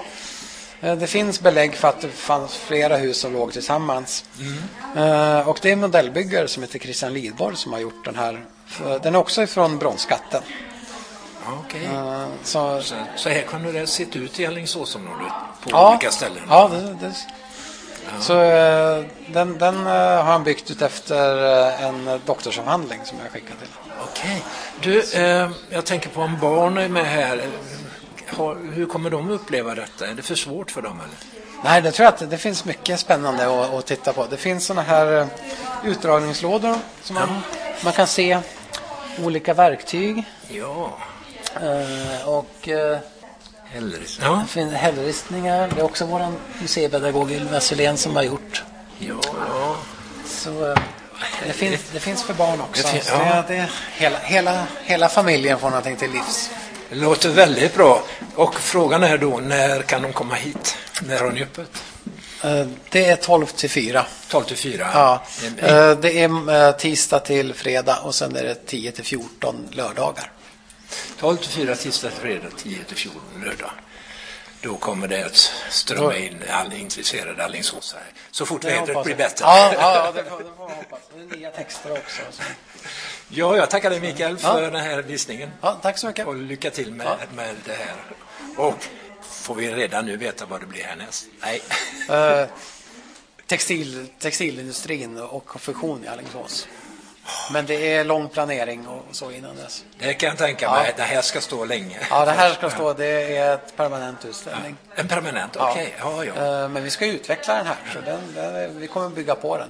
Eh, 0.82 0.96
det 0.96 1.08
finns 1.08 1.42
belägg 1.42 1.76
för 1.76 1.88
att 1.88 2.02
det 2.02 2.10
fanns 2.10 2.56
flera 2.56 2.98
hus 2.98 3.18
som 3.18 3.34
låg 3.34 3.54
tillsammans. 3.54 4.26
Mm. 4.40 5.40
Eh, 5.40 5.50
och 5.50 5.60
det 5.62 5.70
är 5.70 5.74
en 5.74 5.80
modellbyggare 5.80 6.48
som 6.48 6.64
heter 6.64 6.80
Christian 6.80 7.14
Lidborg 7.14 7.56
som 7.56 7.74
har 7.74 7.80
gjort 7.80 8.06
den 8.06 8.16
här. 8.16 8.46
Den 9.04 9.16
är 9.16 9.20
också 9.20 9.44
ifrån 9.44 9.78
bronsskatten. 9.78 10.42
Okay. 11.66 11.86
Uh, 11.86 12.26
så, 12.44 12.82
så, 12.82 12.96
så, 13.16 13.30
här 13.30 13.42
kunde 13.42 13.72
det 13.72 13.88
sett 13.88 14.16
ut 14.16 14.40
i 14.40 14.46
Alingsåsområdet 14.46 15.34
på 15.64 15.70
ja, 15.70 15.90
olika 15.90 16.12
ställen? 16.12 16.44
Ja, 16.50 16.68
det, 16.74 17.08
det, 17.08 17.16
ja. 18.06 18.22
så 18.22 18.34
den, 19.34 19.58
den 19.58 19.86
har 19.86 20.24
han 20.24 20.44
byggt 20.44 20.72
ut 20.72 20.82
efter 20.82 21.38
en 21.82 22.20
doktorsavhandling 22.26 23.00
som 23.04 23.18
jag 23.24 23.32
skickade 23.32 23.60
till. 23.60 23.85
Okej. 24.04 24.44
Du, 24.82 25.04
jag 25.70 25.86
tänker 25.86 26.10
på 26.10 26.22
om 26.22 26.40
barn 26.40 26.78
är 26.78 26.90
med 26.90 27.06
här. 27.06 27.42
hur 28.74 28.86
kommer 28.86 29.10
de 29.10 29.30
uppleva 29.30 29.76
detta? 29.76 30.08
Är 30.08 30.14
det 30.14 30.22
för 30.22 30.36
svårt 30.36 30.72
för 30.72 30.82
dem? 30.82 31.00
Eller? 31.00 31.46
Nej, 31.64 31.82
det 31.82 31.92
tror 31.92 32.04
jag 32.04 32.14
att 32.14 32.30
det 32.30 32.38
finns 32.38 32.66
mycket 32.66 33.00
spännande 33.00 33.64
att, 33.64 33.74
att 33.74 33.86
titta 33.86 34.14
på. 34.14 34.26
Det 34.30 34.38
finns 34.38 34.66
sådana 34.66 34.82
här 34.82 35.28
utdragningslådor 35.84 36.78
som 37.02 37.14
man, 37.14 37.30
man 37.84 37.94
kan 37.94 38.08
se 38.08 38.40
olika 39.24 39.54
verktyg. 39.54 40.24
Ja. 40.48 40.98
Eh, 41.62 42.30
och 42.30 42.68
eh, 42.70 42.98
Hällristningar. 43.66 44.46
Ja. 44.56 44.78
hällristningar. 44.78 45.72
Det 45.76 45.82
är 45.82 45.86
också 45.86 46.06
vår 46.06 46.32
museipedagog 46.62 47.32
Ylva 47.32 47.60
Sylén 47.60 47.98
som 47.98 48.16
har 48.16 48.24
gjort. 48.24 48.64
Ja, 49.00 49.20
ja. 49.50 49.76
Så 50.26 50.72
eh, 50.72 50.78
det 51.48 51.54
finns, 51.54 51.82
det 51.94 52.00
finns 52.00 52.24
för 52.24 52.34
barn 52.34 52.62
också. 52.62 52.88
Det, 52.88 53.04
ja. 53.10 53.44
det, 53.48 53.54
det, 53.54 53.70
hela, 53.98 54.20
hela, 54.20 54.68
hela 54.84 55.10
familjen 55.10 55.60
får 55.60 55.70
någonting 55.70 55.96
till 55.96 56.12
livs. 56.12 56.50
Det 56.90 56.96
låter 56.96 57.30
väldigt 57.30 57.76
bra. 57.76 58.04
Och 58.36 58.56
frågan 58.56 59.04
är 59.04 59.18
då, 59.18 59.40
när 59.40 59.82
kan 59.82 60.02
de 60.02 60.14
komma 60.14 60.36
hit? 60.36 60.78
När 61.02 61.20
har 61.20 61.32
ni 61.32 61.44
öppet? 61.44 61.84
Det 62.90 63.06
är 63.06 63.16
12 63.16 63.46
till 63.46 63.70
4. 63.70 64.06
12 64.30 64.44
till 64.44 64.58
4? 64.58 64.90
Ja. 64.94 65.24
Det 66.02 66.24
är 66.24 66.72
tisdag 66.72 67.20
till 67.20 67.54
fredag 67.54 68.00
och 68.04 68.16
sen 68.16 68.36
är 68.36 68.44
det 68.44 68.56
10 68.66 68.92
till 68.92 69.04
14 69.04 69.68
lördagar. 69.72 70.32
12 71.20 71.38
till 71.38 71.50
4 71.50 71.76
tisdag 71.76 72.10
till 72.10 72.22
fredag, 72.22 72.48
10 72.64 72.84
till 72.84 72.98
14 72.98 73.22
lördag. 73.46 73.72
Då 74.66 74.78
kommer 74.78 75.08
det 75.08 75.26
att 75.26 75.52
strömma 75.70 76.18
in 76.18 76.44
alla 76.50 76.76
intresserade 76.76 77.44
Alingsåsare. 77.46 78.04
Så 78.32 78.46
fort 78.46 78.64
vädret 78.64 79.04
blir 79.04 79.16
bättre. 79.16 79.46
Ja, 79.48 79.74
ja, 79.74 80.12
det 80.16 80.24
får, 80.24 80.38
det 80.38 80.44
får 80.58 80.68
man 80.68 80.78
hoppas. 80.78 81.00
Det 81.16 81.36
är 81.36 81.38
nya 81.38 81.52
texter 81.52 81.92
också. 81.92 82.22
Så. 82.32 82.44
Ja, 83.30 83.58
jag 83.58 83.70
tackar 83.70 83.90
dig 83.90 84.00
Mikael 84.00 84.38
för 84.38 84.62
ja. 84.62 84.70
den 84.70 84.82
här 84.82 85.02
visningen. 85.02 85.52
Ja, 85.62 85.80
tack 85.82 85.98
så 85.98 86.08
mycket. 86.08 86.28
Och 86.28 86.36
lycka 86.36 86.72
till 86.72 86.92
med, 86.92 87.08
ja. 87.08 87.18
med 87.36 87.56
det 87.66 87.74
här. 87.74 87.96
Och 88.58 88.88
Får 89.22 89.56
vi 89.56 89.72
redan 89.72 90.06
nu 90.06 90.18
veta 90.18 90.46
vad 90.46 90.60
det 90.60 90.66
blir 90.66 90.84
härnäst? 90.84 91.28
Nej. 91.42 91.62
Eh, 92.10 92.48
textil, 93.46 94.08
textilindustrin 94.20 95.18
och 95.18 95.46
konfektion 95.46 96.04
i 96.04 96.08
Alingsås. 96.08 96.68
Men 97.52 97.66
det 97.66 97.94
är 97.94 98.04
lång 98.04 98.30
planering 98.30 98.88
och 98.88 99.06
så 99.12 99.32
innan 99.32 99.56
dess. 99.56 99.84
Det 100.00 100.14
kan 100.14 100.30
jag 100.30 100.38
tänka 100.38 100.72
mig. 100.72 100.94
Det 100.98 101.04
här 101.04 101.22
ska 101.22 101.42
stå 101.42 101.66
länge. 101.66 101.98
Ja, 102.10 102.26
det 102.26 102.32
här 102.32 102.54
ska 102.54 102.70
stå, 102.70 102.94
det 102.94 103.38
är 103.38 103.54
ett 103.54 103.76
permanent 103.78 104.26
utställning. 104.26 104.78
En 104.96 105.08
permanent, 105.08 105.52
Ja. 105.56 105.72
okej. 105.72 105.96
Ja, 106.00 106.24
ja. 106.24 106.34
Eh, 106.64 106.70
Men 106.70 106.84
vi 106.84 106.90
ska 106.90 107.06
utveckla 107.06 107.56
den 107.56 107.66
här, 107.68 107.76
så 107.94 108.00
den, 108.02 108.20
den, 108.36 108.80
vi 108.80 108.88
kommer 108.88 109.10
bygga 109.10 109.36
på 109.36 109.58
den. 109.58 109.70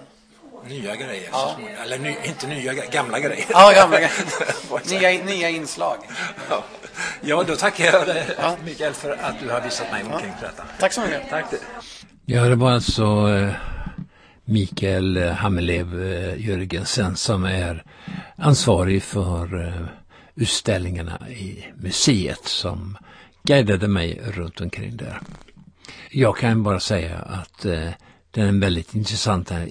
Nya 0.68 0.96
grejer. 0.96 1.30
Ja. 1.32 1.56
Eller 1.84 1.98
ny, 2.00 2.16
inte 2.24 2.48
nya 2.48 2.74
gamla 2.74 3.20
grejer. 3.20 3.46
Ja, 3.50 3.72
gamla 3.76 3.98
grejer. 3.98 4.12
Nya, 4.90 5.24
nya 5.26 5.50
inslag. 5.50 5.98
Ja. 6.50 6.64
ja, 7.22 7.44
då 7.44 7.56
tackar 7.56 7.86
jag 7.86 8.08
dig 8.08 8.26
Mikael 8.66 8.94
för 8.94 9.12
att 9.22 9.40
du 9.40 9.50
har 9.50 9.62
visat 9.62 9.92
mig 9.92 10.04
omkring 10.14 10.34
detta. 10.42 10.64
Tack 10.80 10.94
så 10.94 11.02
mycket. 11.02 11.30
Tack. 11.30 11.46
Ja, 12.26 12.42
det 12.44 12.56
var 12.56 12.72
alltså 12.72 13.04
eh, 13.04 13.50
Mikael 14.46 15.18
Hammerlev 15.18 15.86
Hammelev 15.86 16.02
eh, 16.04 16.48
Jörgensen 16.48 17.16
som 17.16 17.44
är 17.44 17.84
ansvarig 18.36 19.04
för 19.04 19.68
eh, 19.68 19.88
utställningarna 20.36 21.30
i 21.30 21.66
museet 21.76 22.46
som 22.46 22.98
guidade 23.44 23.88
mig 23.88 24.22
runt 24.24 24.62
omkring 24.62 24.98
där. 24.98 25.20
Jag 26.10 26.38
kan 26.38 26.64
bara 26.64 26.80
säga 26.80 27.18
att 27.18 27.66
eh, 27.66 27.90
är 28.42 28.48
en 28.48 28.60
väldigt 28.60 28.96
intressant 28.96 29.52
eh, 29.52 29.64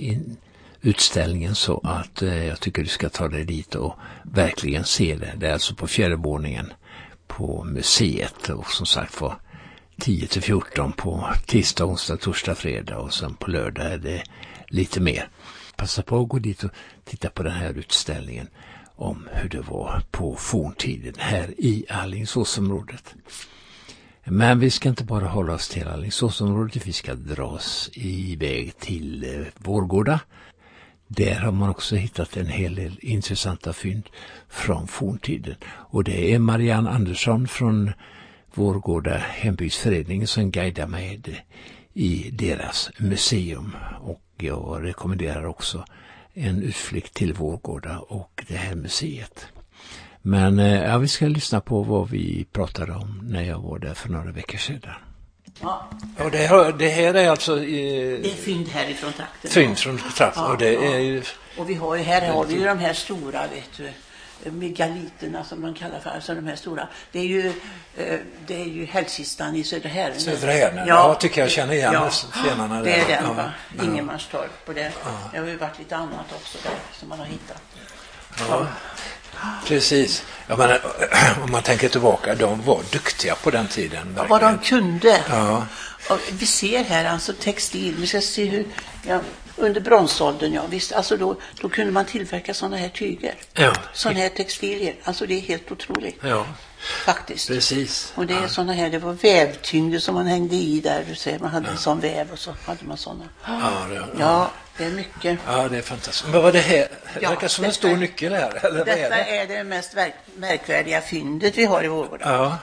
utställningen 0.80 1.54
så 1.54 1.80
att 1.84 2.22
eh, 2.22 2.46
jag 2.46 2.60
tycker 2.60 2.82
du 2.82 2.88
ska 2.88 3.08
ta 3.08 3.28
dig 3.28 3.44
dit 3.44 3.74
och 3.74 3.94
verkligen 4.22 4.84
se 4.84 5.16
det. 5.16 5.34
Det 5.36 5.48
är 5.48 5.52
alltså 5.52 5.74
på 5.74 5.86
fjärde 5.86 6.16
våningen 6.16 6.72
på 7.26 7.64
museet 7.64 8.48
och 8.48 8.70
som 8.70 8.86
sagt 8.86 9.20
var 9.20 9.36
10 10.00 10.26
till 10.26 10.42
14 10.42 10.92
på 10.92 11.28
tisdag, 11.46 11.84
onsdag, 11.84 12.16
torsdag, 12.16 12.54
fredag 12.54 12.98
och 12.98 13.14
sen 13.14 13.34
på 13.34 13.50
lördag 13.50 13.86
är 13.86 13.98
det 13.98 14.22
lite 14.74 15.00
mer. 15.00 15.28
Passa 15.76 16.02
på 16.02 16.20
att 16.20 16.28
gå 16.28 16.38
dit 16.38 16.64
och 16.64 16.70
titta 17.04 17.30
på 17.30 17.42
den 17.42 17.52
här 17.52 17.78
utställningen 17.78 18.48
om 18.96 19.28
hur 19.32 19.48
det 19.48 19.60
var 19.60 20.02
på 20.10 20.36
forntiden 20.36 21.14
här 21.18 21.54
i 21.58 21.86
Alingsåsområdet. 21.88 23.14
Men 24.24 24.58
vi 24.58 24.70
ska 24.70 24.88
inte 24.88 25.04
bara 25.04 25.26
hålla 25.26 25.54
oss 25.54 25.68
till 25.68 25.88
Alingsåsområdet, 25.88 26.86
vi 26.86 26.92
ska 26.92 27.14
dra 27.14 27.44
oss 27.44 27.90
iväg 27.94 28.78
till 28.78 29.24
eh, 29.24 29.46
Vårgårda. 29.56 30.20
Där 31.06 31.34
har 31.34 31.52
man 31.52 31.70
också 31.70 31.96
hittat 31.96 32.36
en 32.36 32.46
hel 32.46 32.74
del 32.74 32.98
intressanta 33.00 33.72
fynd 33.72 34.08
från 34.48 34.88
forntiden. 34.88 35.54
Och 35.66 36.04
det 36.04 36.34
är 36.34 36.38
Marianne 36.38 36.90
Andersson 36.90 37.48
från 37.48 37.92
Vårgårda 38.54 39.16
hembygdsförening 39.18 40.26
som 40.26 40.50
guidar 40.50 40.86
mig 40.86 41.20
i 41.94 42.30
deras 42.32 42.90
museum. 42.98 43.76
Och 44.00 44.20
jag 44.36 44.84
rekommenderar 44.84 45.44
också 45.44 45.84
en 46.34 46.62
utflykt 46.62 47.14
till 47.14 47.32
Vårgårda 47.32 47.98
och 47.98 48.44
det 48.48 48.56
här 48.56 48.74
museet. 48.74 49.46
Men 50.22 50.58
eh, 50.58 50.82
ja, 50.82 50.98
vi 50.98 51.08
ska 51.08 51.26
lyssna 51.26 51.60
på 51.60 51.82
vad 51.82 52.10
vi 52.10 52.46
pratade 52.52 52.92
om 52.92 53.20
när 53.22 53.42
jag 53.42 53.58
var 53.58 53.78
där 53.78 53.94
för 53.94 54.08
några 54.08 54.32
veckor 54.32 54.58
sedan. 54.58 54.94
Ja, 55.60 55.90
Och 56.24 56.30
det, 56.30 56.38
här, 56.38 56.72
det 56.72 56.88
här 56.88 57.14
är 57.14 57.30
alltså 57.30 57.56
det 57.56 58.26
eh, 58.26 58.32
är 58.32 58.36
fynd 58.36 58.68
härifrån 58.68 59.12
trakten. 59.12 59.50
fynd 59.50 59.78
från 59.78 59.98
Traff 59.98 60.36
och 60.36 60.58
det 60.58 60.74
är 60.76 60.98
ju 60.98 61.22
Och 61.58 61.70
vi 61.70 61.74
har 61.74 61.96
ju, 61.96 62.02
här 62.02 62.32
har 62.32 62.44
vi 62.44 62.54
ju 62.54 62.64
de 62.64 62.78
här 62.78 62.92
stora, 62.92 63.42
vet 63.42 63.76
du, 63.76 63.90
megaliterna 64.50 65.44
som 65.44 65.60
man 65.60 65.74
kallar 65.74 66.00
för, 66.00 66.10
alltså 66.10 66.34
de 66.34 66.46
här 66.46 66.56
stora. 66.56 66.88
Det 67.12 67.18
är 67.18 67.26
ju, 67.26 67.48
eh, 67.96 68.18
det 68.46 68.60
är 68.60 68.64
ju 68.64 68.84
Hällkistan 68.84 69.56
i 69.56 69.64
Södra 69.64 69.88
Härnen. 69.88 70.20
Södra 70.20 70.52
Härnen, 70.52 70.88
ja, 70.88 71.14
tycker 71.14 71.40
jag 71.40 71.50
känner 71.50 71.74
igen 71.74 72.10
stenarna 72.10 72.82
det 72.82 72.92
är 72.94 73.06
där. 73.08 73.16
den 73.16 73.24
Ja, 73.24 73.32
va, 73.32 73.52
ja. 73.78 73.84
Ingenmanstorp 73.84 74.68
och 74.68 74.74
det. 74.74 74.92
Det 75.32 75.38
har 75.38 75.46
ju 75.46 75.56
varit 75.56 75.78
lite 75.78 75.96
annat 75.96 76.26
också 76.34 76.58
där 76.62 76.72
som 76.92 77.08
man 77.08 77.18
har 77.18 77.26
hittat. 77.26 77.62
Ja, 78.48 78.66
precis. 79.66 80.24
Jag 80.46 80.58
menar, 80.58 80.80
om 81.44 81.50
man 81.50 81.62
tänker 81.62 81.88
tillbaka, 81.88 82.34
de 82.34 82.62
var 82.62 82.82
duktiga 82.92 83.34
på 83.34 83.50
den 83.50 83.68
tiden. 83.68 84.14
Ja, 84.16 84.26
vad 84.28 84.40
de 84.40 84.52
verkligen. 84.52 84.82
kunde. 84.82 85.20
Ja. 85.28 85.66
Och 86.10 86.18
vi 86.30 86.46
ser 86.46 86.84
här 86.84 87.04
alltså 87.04 87.32
textil, 87.32 87.94
vi 87.98 88.06
ska 88.06 88.20
se 88.20 88.44
hur, 88.44 88.66
ja, 89.06 89.20
under 89.56 89.80
bronsåldern, 89.80 90.52
ja 90.52 90.62
visst, 90.70 90.92
alltså 90.92 91.16
då, 91.16 91.36
då 91.60 91.68
kunde 91.68 91.92
man 91.92 92.04
tillverka 92.04 92.54
sådana 92.54 92.76
här 92.76 92.88
tyger. 92.88 93.34
Ja. 93.52 93.72
Sådana 93.92 94.20
här 94.20 94.28
textilier, 94.28 94.94
alltså 95.04 95.26
det 95.26 95.34
är 95.34 95.40
helt 95.40 95.72
otroligt 95.72 96.18
Ja, 96.22 96.46
faktiskt. 97.04 97.48
precis. 97.48 98.12
Och 98.16 98.26
det 98.26 98.34
är 98.34 98.48
sådana 98.48 98.72
här, 98.72 98.90
det 98.90 98.98
var 98.98 99.12
vävtyngder 99.12 99.98
som 99.98 100.14
man 100.14 100.26
hängde 100.26 100.56
i 100.56 100.80
där, 100.80 101.04
du 101.08 101.14
ser, 101.14 101.38
man 101.38 101.50
hade 101.50 101.68
en 101.68 101.78
sån 101.78 102.00
väv 102.00 102.32
och 102.32 102.38
så 102.38 102.54
hade 102.66 102.84
man 102.84 102.96
sådana. 102.96 103.24
Ja, 103.46 103.86
det, 103.88 103.94
ja. 103.94 104.06
Ja, 104.18 104.50
det 104.76 104.84
är 104.84 104.90
mycket. 104.90 105.38
ja, 105.46 105.68
det 105.68 105.78
är 105.78 105.82
fantastiskt. 105.82 106.24
Men 106.32 106.42
vad 106.42 106.52
det 106.52 106.58
här? 106.60 106.76
Det 106.78 107.20
Ja, 107.20 107.28
verkar 107.28 107.48
som 107.48 107.64
en 107.64 107.68
detta- 107.70 107.76
stor 107.78 107.96
nyckel 107.96 108.32
här. 108.32 108.66
Eller 108.66 108.78
vad 108.78 108.88
är 108.88 108.96
Detta 108.96 109.08
det? 109.16 109.36
är 109.38 109.46
det 109.46 109.64
mest 109.64 109.94
märkvärdiga 110.36 111.00
fyndet 111.00 111.58
vi 111.58 111.64
har 111.64 111.84
i 111.84 111.88
Vårgårda. 111.88 112.32
Ja. 112.32 112.58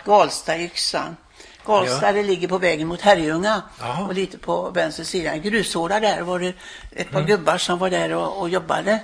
Galstayxan. 1.65 1.99
Galsta 2.01 2.11
det 2.11 2.23
ligger 2.23 2.47
på 2.47 2.57
vägen 2.57 2.87
mot 2.87 3.01
Herrljunga 3.01 3.61
Ja. 3.79 4.05
och 4.07 4.13
lite 4.13 4.37
på 4.37 4.69
vänster 4.69 5.03
sida. 5.03 5.37
Grushåla 5.37 5.99
där 5.99 6.21
var 6.21 6.39
det 6.39 6.53
ett 6.95 7.11
par 7.11 7.21
gubbar 7.21 7.57
som 7.57 7.79
var 7.79 7.89
där 7.89 8.13
och, 8.13 8.39
och 8.41 8.49
jobbade. 8.49 8.99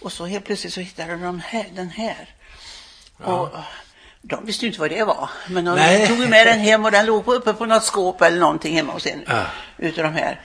Och 0.00 0.12
så 0.12 0.26
helt 0.26 0.44
plötsligt 0.44 0.72
så 0.72 0.80
hittade 0.80 1.16
de 1.16 1.40
här, 1.40 1.66
den 1.74 1.90
här. 1.90 2.28
Och 3.24 3.48
de 4.22 4.46
visste 4.46 4.64
ju 4.64 4.68
inte 4.68 4.80
vad 4.80 4.90
det 4.90 5.04
var. 5.04 5.30
Men 5.48 5.64
de 5.64 5.74
Nej. 5.76 6.06
tog 6.08 6.18
med 6.28 6.46
den 6.46 6.58
hem 6.60 6.84
och 6.84 6.90
den 6.90 7.06
låg 7.06 7.24
på- 7.24 7.34
uppe 7.34 7.52
på 7.52 7.66
något 7.66 7.84
skåp 7.84 8.22
eller 8.22 8.38
någonting 8.40 8.74
hemma 8.76 8.92
hos 8.92 9.06
en 9.06 9.24
Ja. 9.26 9.42
utav 9.78 10.04
de 10.04 10.14
här. 10.14 10.40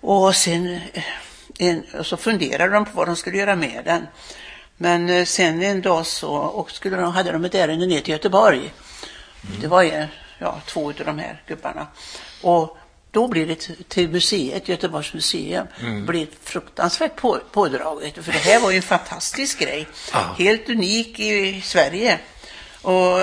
Och 0.00 0.34
sen 0.36 0.80
eh, 0.92 1.02
en, 1.58 1.82
och 1.98 2.06
så 2.06 2.16
funderade 2.16 2.72
de 2.72 2.84
på 2.84 2.90
vad 2.94 3.06
de 3.08 3.16
skulle 3.16 3.38
göra 3.38 3.56
med 3.56 3.82
den. 3.84 4.06
Men 4.76 5.08
eh, 5.10 5.24
sen 5.24 5.62
en 5.62 5.82
dag 5.82 6.06
så 6.06 6.30
och 6.34 6.70
skulle 6.70 6.96
de, 6.96 7.12
hade 7.12 7.32
de 7.32 7.44
ett 7.44 7.54
ärende 7.54 7.86
ner 7.86 8.00
till 8.00 8.12
Göteborg. 8.12 8.72
Det 9.60 9.66
var 9.66 9.82
ju, 9.82 10.06
ja, 10.42 10.60
två 10.66 10.86
av 10.86 10.94
de 11.04 11.18
här 11.18 11.42
gubbarna. 11.46 11.86
Och 12.42 12.76
då 13.10 13.28
blir 13.28 13.46
det 13.46 13.54
till- 13.88 14.08
museet, 14.10 14.68
Göteborgs 14.68 15.14
museum, 15.14 15.66
blir 16.06 16.26
fruktansvärt 16.42 17.16
på, 17.16 17.38
pådraget. 17.52 18.14
För 18.24 18.32
det 18.32 18.38
här 18.38 18.60
var 18.60 18.70
ju 18.70 18.76
en 18.76 18.82
fantastisk 18.82 19.58
grej. 19.58 19.88
Ja. 20.12 20.18
Helt 20.38 20.68
unik 20.68 21.20
i 21.20 21.60
Sverige. 21.64 22.18
Och 22.82 23.20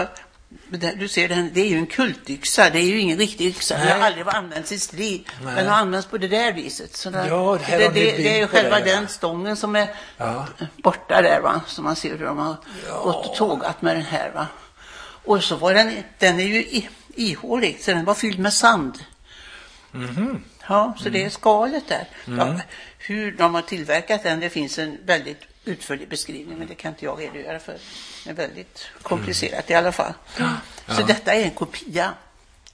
du 0.96 1.08
ser, 1.08 1.28
den, 1.28 1.52
det 1.54 1.62
är 1.62 1.66
ju 1.68 1.78
en 1.78 1.88
kultyxa, 1.88 2.70
det 2.70 2.80
är 2.80 2.84
ju 2.84 3.00
ingen 3.00 3.18
riktig 3.18 3.46
yxa. 3.46 3.78
Den 3.78 3.88
har 4.00 4.06
aldrig 4.08 4.28
använts 4.28 4.72
i 4.72 4.80
strid. 4.80 5.24
Nej. 5.44 5.56
Den 5.56 5.68
har 5.68 5.76
använts 5.78 6.08
på 6.08 6.18
det 6.18 6.28
där 6.28 6.54
viset. 6.54 6.96
Så 6.96 7.10
den, 7.10 7.28
Ja, 7.28 7.60
det 7.70 7.78
det, 7.78 7.88
det, 7.90 7.94
det 8.18 8.36
är 8.36 8.38
ju 8.40 8.48
själva 8.48 8.80
ja. 8.80 8.86
den 8.86 9.08
stången 9.08 9.56
som 9.58 9.76
är 9.76 9.88
Ja. 10.18 10.46
borta 10.84 11.22
där 11.22 11.40
va. 11.42 11.62
Så 11.68 11.82
man 11.82 11.96
ser 11.96 12.10
hur 12.18 12.26
de 12.26 12.38
har 12.38 12.56
gått 13.04 13.26
och 13.28 13.36
tågat 13.36 13.82
med 13.82 13.96
den 13.96 14.06
här 14.06 14.32
va. 14.36 14.48
Och 15.26 15.44
så 15.44 15.56
var 15.56 15.74
den, 15.74 16.04
den 16.18 16.40
är 16.40 16.44
ju 16.44 16.60
i, 16.62 16.90
ihålig, 17.20 17.78
så 17.82 17.92
den 17.92 18.06
var 18.06 18.14
fylld 18.16 18.40
med 18.40 18.54
sand. 18.54 19.00
Mhm. 19.92 20.44
Ja, 20.68 20.94
så 21.00 21.10
det 21.10 21.24
är 21.24 21.30
skalet 21.30 21.84
där. 21.88 22.08
Mm. 22.28 22.40
Ja, 22.48 22.60
hur 22.98 23.32
de 23.32 23.54
har 23.56 23.62
tillverkat 23.62 24.24
den, 24.24 24.40
det 24.40 24.50
finns 24.50 24.80
en 24.80 24.98
väldigt 25.06 25.42
utförlig 25.66 26.10
beskrivning, 26.10 26.58
men 26.58 26.68
det 26.68 26.76
kan 26.76 26.92
inte 26.92 27.06
jag 27.06 27.20
redogöra 27.22 27.60
för. 27.60 27.78
Det 28.24 28.30
är 28.30 28.34
väldigt 28.34 28.88
komplicerat 29.04 29.70
i 29.70 29.74
alla 29.74 29.92
fall. 29.92 30.14
Så 30.88 31.02
detta 31.04 31.34
är 31.34 31.44
en 31.44 31.52
kopia. 31.52 32.12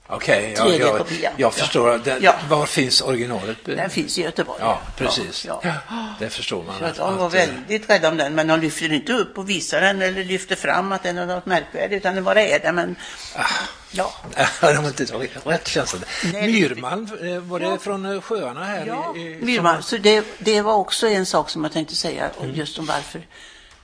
Okej, 0.08 0.54
ja, 0.56 0.64
Tredje 0.64 0.86
jag, 0.86 0.98
kopia. 0.98 1.30
jag 1.36 1.54
förstår. 1.54 1.90
Ja. 1.90 1.98
Den, 1.98 2.22
Ja. 2.22 2.34
Var 2.48 2.66
finns 2.66 3.02
originalet? 3.02 3.56
Den 3.64 3.90
finns 3.90 4.18
i 4.18 4.22
Göteborg. 4.22 4.58
Ja, 4.60 4.80
precis. 4.96 5.44
Ja, 5.44 5.60
ja. 5.64 6.14
Det 6.18 6.30
förstår 6.30 6.64
man. 6.64 6.78
Så 6.78 6.84
att- 6.84 6.96
de 6.96 7.16
var 7.16 7.28
väldigt 7.30 7.90
rädda 7.90 8.08
om 8.08 8.16
den, 8.16 8.34
men 8.34 8.46
de 8.46 8.60
lyfter 8.60 8.92
inte 8.92 9.12
upp 9.12 9.38
och 9.38 9.50
visar 9.50 9.80
den 9.80 10.02
eller 10.02 10.24
lyfter 10.24 10.56
fram 10.56 10.92
att 10.92 11.02
den 11.02 11.18
är 11.18 11.26
något 11.26 11.46
märkvärdigt, 11.46 11.96
utan 12.00 12.14
den 12.14 12.24
bara 12.24 12.42
är 12.42 12.58
där. 12.58 12.72
Men 12.72 12.96
ja, 13.96 14.12
de 14.60 14.76
har 14.76 14.86
inte 14.88 15.06
tagit 15.06 15.46
rätt 15.46 15.68
känns 15.68 15.92
det. 15.92 16.32
Myrmalm, 16.46 17.08
eh, 17.22 17.38
var 17.38 17.60
det 17.60 17.66
Ja. 17.66 17.78
från 17.78 18.06
eh, 18.06 18.20
sjöarna 18.20 18.64
här? 18.64 18.86
ja. 18.86 19.16
i, 19.16 19.20
i, 19.20 19.38
Myrman, 19.42 19.82
så 19.82 19.96
det, 19.96 20.24
det 20.38 20.60
var 20.62 20.74
också 20.74 21.08
en 21.08 21.26
sak 21.26 21.50
som 21.50 21.64
jag 21.64 21.72
tänkte 21.72 21.94
säga, 21.96 22.30
om 22.36 22.50
just 22.54 22.78
om 22.78 22.86
varför 22.86 23.26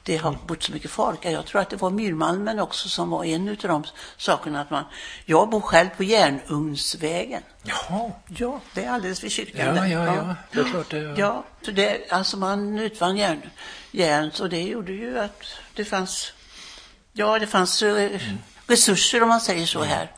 det 0.04 0.16
har 0.16 0.38
bott 0.46 0.62
så 0.62 0.72
mycket 0.72 0.90
folk. 0.90 1.24
Jag 1.24 1.46
tror 1.46 1.60
att 1.60 1.70
det 1.70 1.76
var 1.76 1.90
myrmalmen 1.90 2.58
också 2.58 2.88
som 2.88 3.10
var 3.10 3.24
en 3.24 3.48
av 3.48 3.56
de 3.56 3.84
sakerna. 4.16 4.60
Att 4.60 4.70
man, 4.70 4.84
jag 5.24 5.50
bor 5.50 5.60
själv 5.60 5.88
på 5.96 6.04
Järnugnsvägen. 6.04 7.42
Jaha, 7.62 8.10
Ja, 8.28 8.60
det 8.74 8.84
är 8.84 8.90
alldeles 8.90 9.24
vid 9.24 9.32
kyrkan. 9.32 9.76
ja, 9.76 9.86
ja, 9.88 10.14
ja. 10.16 10.36
Det 10.52 10.60
är 10.60 10.64
klart 10.64 10.90
det. 10.90 11.14
Ja, 11.18 11.44
så 11.64 11.70
det, 11.70 12.10
alltså 12.12 12.36
man 12.36 12.78
utvann 12.78 13.16
järn, 13.16 13.42
järn, 13.90 14.30
så 14.34 14.46
det 14.48 14.62
gjorde 14.62 14.92
ju 14.92 15.18
att 15.18 15.44
det 15.74 15.84
fanns, 15.84 16.32
ja 17.12 17.38
det 17.38 17.46
fanns 17.46 17.82
eh, 17.82 18.20
resurser 18.66 19.22
om 19.22 19.28
man 19.28 19.40
säger 19.40 19.66
så 19.66 19.82
här. 19.82 20.12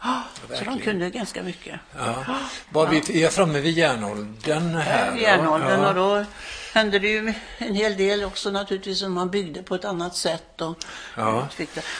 så 0.58 0.64
de 0.64 0.78
kunde 0.80 1.10
ganska 1.10 1.42
mycket. 1.42 1.80
Ja. 1.98 2.24
Var 2.70 2.86
vi 2.86 3.22
är 3.22 3.28
framme 3.28 3.60
vid 3.60 3.78
järnåldern 3.78 4.74
här. 4.74 5.16
Järnåldern 5.16 5.80
ja. 5.80 5.88
och 5.88 5.94
då 5.94 6.24
hände 6.74 6.98
det 6.98 7.08
ju 7.08 7.34
en 7.58 7.74
hel 7.74 7.96
del 7.96 8.24
också 8.24 8.50
naturligtvis 8.50 8.98
som 8.98 9.12
man 9.12 9.30
byggde 9.30 9.62
på 9.62 9.74
ett 9.74 9.84
annat 9.84 10.16
sätt. 10.16 10.60
Och, 10.60 10.76
Ja. 11.16 11.48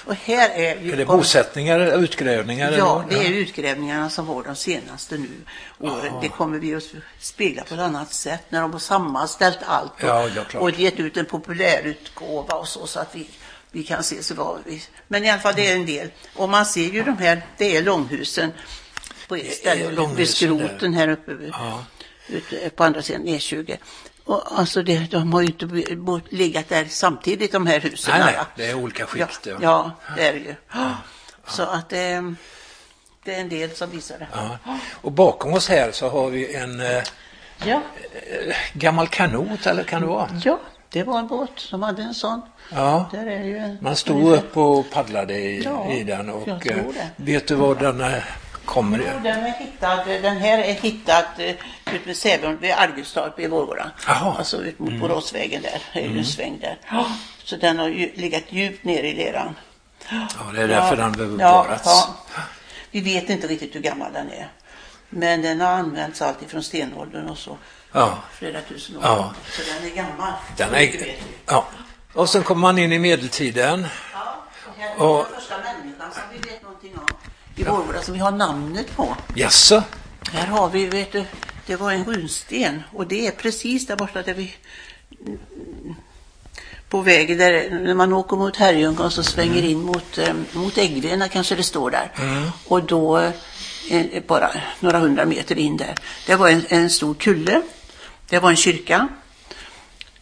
och 0.05 0.15
här 0.15 0.51
är 0.51 0.81
ju... 0.81 0.93
Är 0.93 0.97
det 0.97 1.05
bosättningar, 1.05 2.03
utgrävningar? 2.03 2.67
eller 2.69 2.79
Ja, 2.79 2.95
vad? 2.95 3.09
det 3.09 3.27
är 3.27 3.31
utgrävningarna 3.31 4.11
som 4.11 4.27
var 4.27 4.43
de 4.43 4.57
senaste 4.57 5.17
nu 5.17 5.31
åren. 5.79 6.13
Det 6.23 6.29
kommer 6.29 6.59
vi 6.59 6.75
att 6.75 6.83
spegla 7.19 7.63
på 7.65 7.75
ett 7.75 7.81
annat 7.81 8.13
sätt 8.13 8.43
när 8.49 8.61
de 8.61 8.73
har 8.73 8.79
sammanställt 8.79 9.59
allt 9.67 9.93
och, 10.03 10.09
Ja, 10.09 10.29
ja, 10.53 10.59
och 10.59 10.71
gett 10.71 11.01
ut 11.01 11.17
en 11.17 11.27
populärutgåva 11.27 12.55
och 12.55 12.69
så, 12.69 12.87
så 12.87 13.01
att 13.01 13.15
vi, 13.15 13.29
vi 13.75 13.83
kan 13.85 14.03
se 14.03 14.23
så 14.23 14.35
vad 14.35 14.59
vi... 14.67 14.83
Men 15.09 15.25
i 15.25 15.31
alla 15.31 15.41
fall 15.41 15.55
det 15.57 15.71
är 15.71 15.77
en 15.77 15.87
del. 15.87 16.11
Och 16.37 16.49
man 16.49 16.67
ser 16.67 16.91
ju 16.91 17.03
de 17.03 17.19
här, 17.19 17.43
det 17.59 17.77
är 17.77 17.83
långhusen 17.83 18.53
på 19.29 19.35
ett 19.37 19.53
ställe, 19.53 19.91
långhusen 19.91 20.17
vid 20.17 20.29
skroten 20.69 20.95
här 20.95 21.09
uppe 21.09 21.33
Ja. 21.53 21.85
ute 22.29 22.71
på 22.71 22.85
andra 22.85 23.03
sidan 23.03 23.27
E20. 23.27 23.77
Och 24.25 24.59
alltså 24.59 24.83
det, 24.83 24.99
de 25.11 25.33
har 25.33 25.41
ju 25.41 25.47
inte 25.47 26.21
legat 26.31 26.69
där 26.69 26.85
samtidigt 26.85 27.53
de 27.53 27.67
här 27.67 27.81
husen. 27.81 28.15
Nej, 28.17 28.25
nej, 28.25 28.35
ja. 28.37 28.47
det 28.57 28.67
är 28.71 28.75
olika 28.75 29.07
skikt. 29.07 29.47
Ja, 29.47 29.59
ja, 29.63 29.91
det 30.17 30.27
är 30.29 30.33
det 30.33 30.39
ju. 30.39 30.55
Så 31.47 31.63
att 31.63 31.89
det, 31.89 32.35
det 33.25 33.35
är 33.35 33.41
en 33.41 33.49
del 33.49 33.71
som 33.71 33.91
visar 33.91 34.19
det. 34.19 34.27
Ja. 34.35 34.59
Och 35.01 35.13
bakom 35.13 35.53
oss 35.53 35.69
här 35.69 35.93
så 35.93 36.09
har 36.09 36.31
vi 36.31 36.55
en 36.55 36.81
eh, 36.81 37.03
Ja, 37.67 37.83
gammal 38.73 39.09
kanot, 39.09 39.67
eller 39.67 39.85
kan 39.85 40.01
det 40.01 40.07
vara? 40.09 40.41
ja, 40.45 40.61
det 40.95 41.03
var 41.03 41.19
en 41.19 41.27
båt 41.27 41.51
som 41.57 41.83
hade 41.83 42.03
en 42.03 42.15
sån. 42.15 42.43
Ja. 42.73 43.09
Där 43.13 43.27
är 43.27 43.45
ju 43.45 43.77
Man 43.81 43.97
stod 43.97 44.33
upp 44.33 44.57
och 44.57 44.91
paddlade 44.91 45.35
i, 45.35 45.63
Ja, 45.63 45.93
i 45.93 46.05
den 46.05 46.31
och 46.31 46.49
jag 46.49 46.63
tror 46.63 46.79
eh, 46.79 46.85
det. 47.17 47.33
vet 47.33 47.49
du 47.49 47.55
var 47.55 47.75
den 47.75 48.01
eh, 48.01 48.23
kommer 48.65 48.99
Jo, 48.99 49.05
i? 49.05 49.23
den, 49.23 49.39
är 49.47 49.53
hittad, 49.53 50.05
den 50.05 50.37
här 50.37 50.59
är 50.59 50.73
hittad 50.73 51.25
eh, 51.39 51.51
ut 51.95 52.07
vid 52.07 52.17
Säven, 52.17 52.59
vid 52.59 52.73
Argustorp 52.73 53.41
i 53.41 53.47
Vårgårda. 53.47 53.91
Alltså 54.07 54.57
ut 54.65 54.79
mot 54.79 55.01
Boråsvägen 55.01 55.63
där, 55.63 56.01
är 56.03 56.09
ju 56.09 56.19
en 56.19 56.25
sväng 56.25 56.59
där. 56.61 56.79
Så 57.45 57.57
den 57.57 57.79
har 57.79 57.89
ju 57.89 58.13
legat 58.15 58.43
djupt 58.49 58.85
ner 58.85 59.03
i 59.03 59.15
leran. 59.15 59.55
Ja, 60.11 60.27
det 60.55 60.63
är 60.63 60.69
därför 60.69 60.97
den 60.97 61.13
behöver 61.13 61.41
ja, 61.41 61.63
bevaras. 61.63 61.83
ja. 61.85 62.15
Vi 62.91 63.01
vet 63.01 63.31
inte 63.31 63.47
riktigt 63.47 63.75
hur 63.75 63.81
gammal 63.81 64.13
den 64.13 64.31
är. 64.31 64.49
Men 65.09 65.43
den 65.43 65.61
har 65.61 65.69
använts 65.73 66.23
alltid 66.23 66.49
från 66.49 66.63
stenåldern 66.63 67.29
och 67.29 67.39
så. 67.39 67.57
Ja. 67.95 68.19
Flera 68.39 68.61
tusen 68.61 68.97
år. 68.97 69.03
Ja. 69.05 69.35
Så 69.51 69.63
den 69.63 69.91
är 69.91 69.95
gammal. 69.97 70.33
Den 70.57 70.75
är, 70.75 71.17
ja. 71.47 71.67
Och 72.13 72.29
sen 72.29 72.43
kommer 72.43 72.61
man 72.61 72.79
in 72.79 72.93
i 72.93 72.99
medeltiden. 72.99 73.87
Ja, 74.13 74.45
och 74.67 74.73
här 74.81 74.91
är 74.95 75.03
Och- 75.03 75.27
den 75.31 75.41
första 75.41 75.55
människan 75.59 76.13
som 76.13 76.23
vi 76.33 76.39
vet 76.51 76.63
någonting 76.63 76.93
om. 76.97 77.07
I 77.57 77.63
Vårgårda 77.65 78.03
som 78.03 78.15
vi 78.15 78.21
har 78.21 78.31
namnet 78.31 78.97
på. 78.97 79.17
Jaså? 79.35 79.83
Här 80.33 80.47
har 80.47 80.69
vi, 80.69 80.87
vet 80.87 81.13
du, 81.13 81.25
det 81.67 81.77
var 81.77 81.93
en 81.93 82.05
runsten 82.05 82.83
och 82.93 83.07
det 83.07 83.27
är 83.27 83.31
precis 83.31 83.87
där 83.87 83.97
borta 83.97 84.23
där 84.23 84.35
vi 84.35 84.55
på 86.89 87.01
vägen 87.01 87.39
där, 87.39 87.71
när 87.71 87.95
man 87.95 88.13
åker 88.13 88.37
mot 88.37 88.57
Herrljunga 88.57 89.05
och 89.05 89.13
så 89.13 89.23
svänger 89.23 89.63
in 89.63 89.83
mot, 89.83 90.19
eh, 90.19 90.35
mot 90.53 90.79
Äggvena 90.79 91.29
kanske 91.29 91.55
det 91.55 91.63
står 91.63 91.91
där. 91.91 92.11
Och 92.69 92.83
då, 92.83 93.19
eh, 93.91 94.23
bara 94.27 94.51
några 94.81 94.99
hundra 94.99 95.25
meter 95.25 95.59
in 95.59 95.77
där, 95.77 95.95
det 96.27 96.35
var 96.37 96.49
en, 96.49 96.65
en 96.69 96.91
stor 96.91 97.15
kulle. 97.15 97.63
Det 98.29 98.39
var 98.39 98.51
en 98.51 98.57
kyrka. 98.57 99.09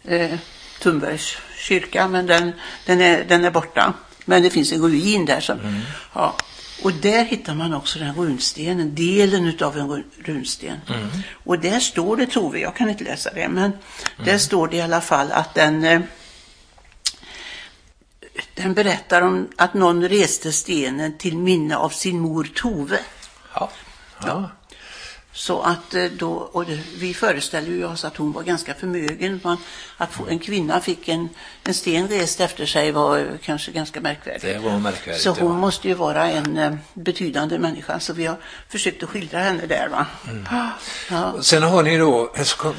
Eh, 0.05 0.38
Tumbergs 0.80 1.36
kyrka, 1.57 2.09
men 2.09 2.26
den, 2.26 2.53
den, 2.86 3.00
är, 3.00 3.24
den 3.24 3.44
är 3.44 3.50
borta. 3.50 3.92
Men 4.24 4.42
det 4.42 4.50
finns 4.50 4.72
en 4.72 4.82
ruin 4.82 5.24
där. 5.24 5.40
Som, 5.40 5.82
ja. 6.12 6.36
Och 6.82 6.92
där 6.92 7.24
hittar 7.24 7.55
man 7.55 7.74
också 7.74 7.98
den 7.98 8.14
runstenen, 8.14 8.94
delen 8.94 9.46
utav 9.46 9.78
en 9.78 9.90
run- 9.90 10.05
runsten. 10.24 10.76
Och 11.44 11.59
där 11.59 11.80
står 11.80 12.16
det, 12.16 12.26
tror 12.26 12.50
vi, 12.50 12.62
jag 12.62 12.76
kan 12.76 12.90
inte 12.90 13.05
läsa 13.05 13.30
det, 13.34 13.48
men 13.48 13.72
där 14.24 14.38
står 14.38 14.68
det 14.68 14.76
i 14.76 14.80
alla 14.80 15.00
fall 15.00 15.32
att 15.32 15.55
den 15.55 15.84
eh, 15.84 16.00
den 18.55 18.74
berättar 18.74 19.22
om 19.22 19.48
att 19.57 19.74
någon 19.74 20.09
reste 20.09 20.53
stenen 20.53 21.18
till 21.18 21.38
minne 21.38 21.76
av 21.76 21.88
sin 21.88 22.20
mor 22.20 22.48
Tove. 22.55 22.98
Ja. 23.55 23.70
ja. 24.24 24.50
Så 25.35 25.61
att 25.62 25.95
eh, 25.95 26.05
då, 26.05 26.33
och 26.33 26.64
vi 26.97 27.14
föreställer 27.14 27.68
ju 27.68 27.85
oss 27.85 28.05
att 28.05 28.16
hon 28.16 28.33
var 28.33 28.43
ganska 28.43 28.74
förmögen. 28.74 29.41
Man, 29.45 29.57
att 29.97 30.12
få, 30.12 30.26
en 30.28 30.39
kvinna 30.39 30.80
fick 30.80 31.09
en, 31.09 31.28
en 31.64 31.74
sten 31.74 32.09
rest 32.09 32.41
efter 32.41 32.66
sig 32.66 32.93
var 32.93 33.39
kanske 33.43 33.72
ganska 33.72 34.01
märkvärdigt. 34.01 34.43
Det 34.45 34.59
var 34.59 34.78
märkvärdigt. 34.78 35.22
Så 35.22 35.30
hon 35.30 35.59
måste 35.59 35.89
ju 35.89 35.95
vara 35.95 36.30
en 36.30 36.57
eh, 36.59 36.74
betydande 36.95 37.59
människa. 37.59 38.01
Så 38.01 38.12
vi 38.12 38.26
har 38.26 38.37
försökt 38.68 39.03
att 39.03 39.09
skildra 39.09 39.39
henne 39.39 39.66
där. 39.66 39.89
Va? 39.89 40.07
Mm. 40.30 40.45
Ja. 41.11 41.43
Sen 41.43 41.62
har 41.62 41.83
ni 41.83 41.99
då, 41.99 42.33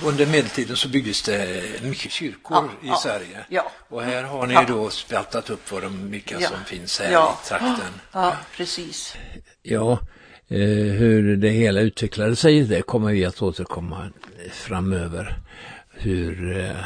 under 0.03 0.25
medeltiden 0.25 0.75
så 0.77 0.87
byggdes 0.87 1.21
det 1.21 1.63
mycket 1.83 2.11
kyrkor 2.11 2.57
Ja, 2.57 2.87
i 2.87 2.87
ja, 2.87 2.95
Sverige. 2.95 3.45
ja. 3.49 3.71
Och 3.89 4.03
här 4.03 4.23
har 4.23 4.47
ni 4.47 4.53
Ja. 4.53 4.65
då 4.67 4.89
spaltat 4.89 5.49
upp 5.49 5.71
vad 5.71 5.81
de, 5.81 6.11
vilka 6.11 6.39
Ja. 6.39 6.49
som 6.49 6.57
finns 6.65 6.99
här 6.99 7.11
Ja. 7.11 7.39
i 7.43 7.47
trakten. 7.47 7.99
ja, 8.11 8.35
precis. 8.57 9.15
Ja, 9.61 9.99
Eh, 10.47 10.93
hur 10.93 11.37
det 11.37 11.49
hela 11.49 11.81
utvecklade 11.81 12.35
sig, 12.35 12.63
det 12.63 12.81
kommer 12.81 13.11
vi 13.11 13.25
att 13.25 13.41
återkomma 13.41 14.09
framöver. 14.51 15.37
Hur 15.89 16.57
eh, 16.57 16.85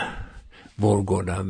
Vårgårda 0.75 1.45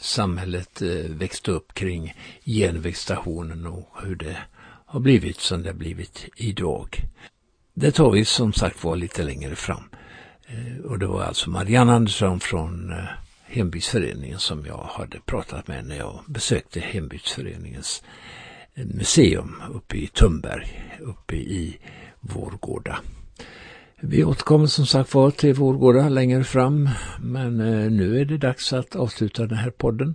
samhället 0.00 0.82
eh, 0.82 0.88
växte 1.08 1.50
upp 1.50 1.74
kring 1.74 2.14
genvägstationen 2.44 3.66
och 3.66 3.88
hur 4.02 4.16
det 4.16 4.36
har 4.86 5.00
blivit 5.00 5.40
som 5.40 5.62
det 5.62 5.68
har 5.68 5.74
blivit 5.74 6.28
idag. 6.36 6.96
Det 7.74 7.92
tar 7.92 8.10
vi 8.10 8.24
som 8.24 8.52
sagt 8.52 8.84
var 8.84 8.96
lite 8.96 9.22
längre 9.22 9.56
fram. 9.56 9.82
Eh, 10.46 10.84
och 10.84 10.98
det 10.98 11.06
var 11.06 11.22
alltså 11.22 11.50
Marianne 11.50 11.92
Andersson 11.92 12.40
från 12.40 12.92
eh, 12.92 13.04
Hembygdsföreningen 13.44 14.38
som 14.38 14.66
jag 14.66 14.88
hade 14.90 15.20
pratat 15.20 15.68
med 15.68 15.84
när 15.84 15.96
jag 15.96 16.20
besökte 16.26 16.80
Hembygdsföreningens 16.80 18.02
museum 18.74 19.62
uppe 19.74 19.96
i 19.96 20.06
Tumberg, 20.06 20.98
uppe 21.00 21.36
i 21.36 21.78
Vårgårda. 22.20 22.98
Vi 24.02 24.24
återkommer 24.24 24.66
som 24.66 24.86
sagt 24.86 25.14
var 25.14 25.30
till 25.30 25.54
Vårgårda 25.54 26.08
längre 26.08 26.44
fram, 26.44 26.88
men 27.20 27.60
eh, 27.60 27.90
nu 27.90 28.20
är 28.20 28.24
det 28.24 28.38
dags 28.38 28.72
att 28.72 28.96
avsluta 28.96 29.46
den 29.46 29.58
här 29.58 29.70
podden. 29.70 30.14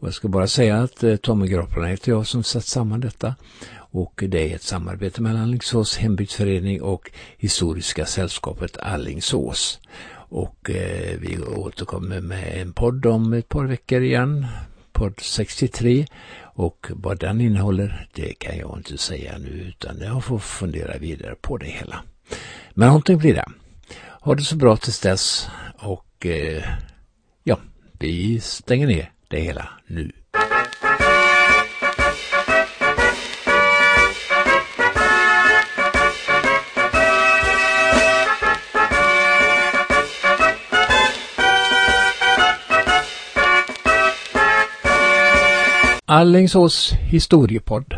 Och 0.00 0.06
jag 0.06 0.14
ska 0.14 0.28
bara 0.28 0.46
säga 0.46 0.82
att 0.82 1.02
eh, 1.02 1.16
Tommy 1.16 1.46
Gropparna 1.46 1.86
heter 1.86 2.12
jag 2.12 2.26
som 2.26 2.42
satt 2.42 2.64
samman 2.64 3.00
detta. 3.00 3.34
Och 3.90 4.24
det 4.28 4.50
är 4.50 4.54
ett 4.54 4.62
samarbete 4.62 5.22
mellan 5.22 5.42
Alingsås 5.42 5.96
hembygdsförening 5.96 6.82
och 6.82 7.10
Historiska 7.38 8.06
sällskapet 8.06 8.76
Allingsås. 8.76 9.80
Och 10.30 10.70
eh, 10.70 11.18
vi 11.20 11.38
återkommer 11.56 12.20
med 12.20 12.62
en 12.62 12.72
podd 12.72 13.06
om 13.06 13.32
ett 13.32 13.48
par 13.48 13.64
veckor 13.64 14.02
igen, 14.02 14.46
podd 14.92 15.20
63. 15.20 16.06
Och 16.58 16.86
vad 16.90 17.18
den 17.18 17.40
innehåller, 17.40 18.08
det 18.14 18.34
kan 18.34 18.58
jag 18.58 18.78
inte 18.78 18.98
säga 18.98 19.38
nu 19.38 19.48
utan 19.48 19.98
jag 20.00 20.24
får 20.24 20.38
fundera 20.38 20.98
vidare 20.98 21.34
på 21.34 21.56
det 21.56 21.66
hela. 21.66 22.04
Men 22.70 22.88
någonting 22.88 23.18
blir 23.18 23.34
det. 23.34 23.44
Ha 24.20 24.34
det 24.34 24.42
så 24.42 24.56
bra 24.56 24.76
tills 24.76 25.00
dess 25.00 25.48
och 25.78 26.26
eh, 26.26 26.64
ja, 27.44 27.58
vi 27.92 28.40
stänger 28.40 28.86
ner 28.86 29.12
det 29.28 29.40
hela 29.40 29.68
nu. 29.86 30.12
Allingsås 46.10 46.92
historiepodd. 46.92 47.94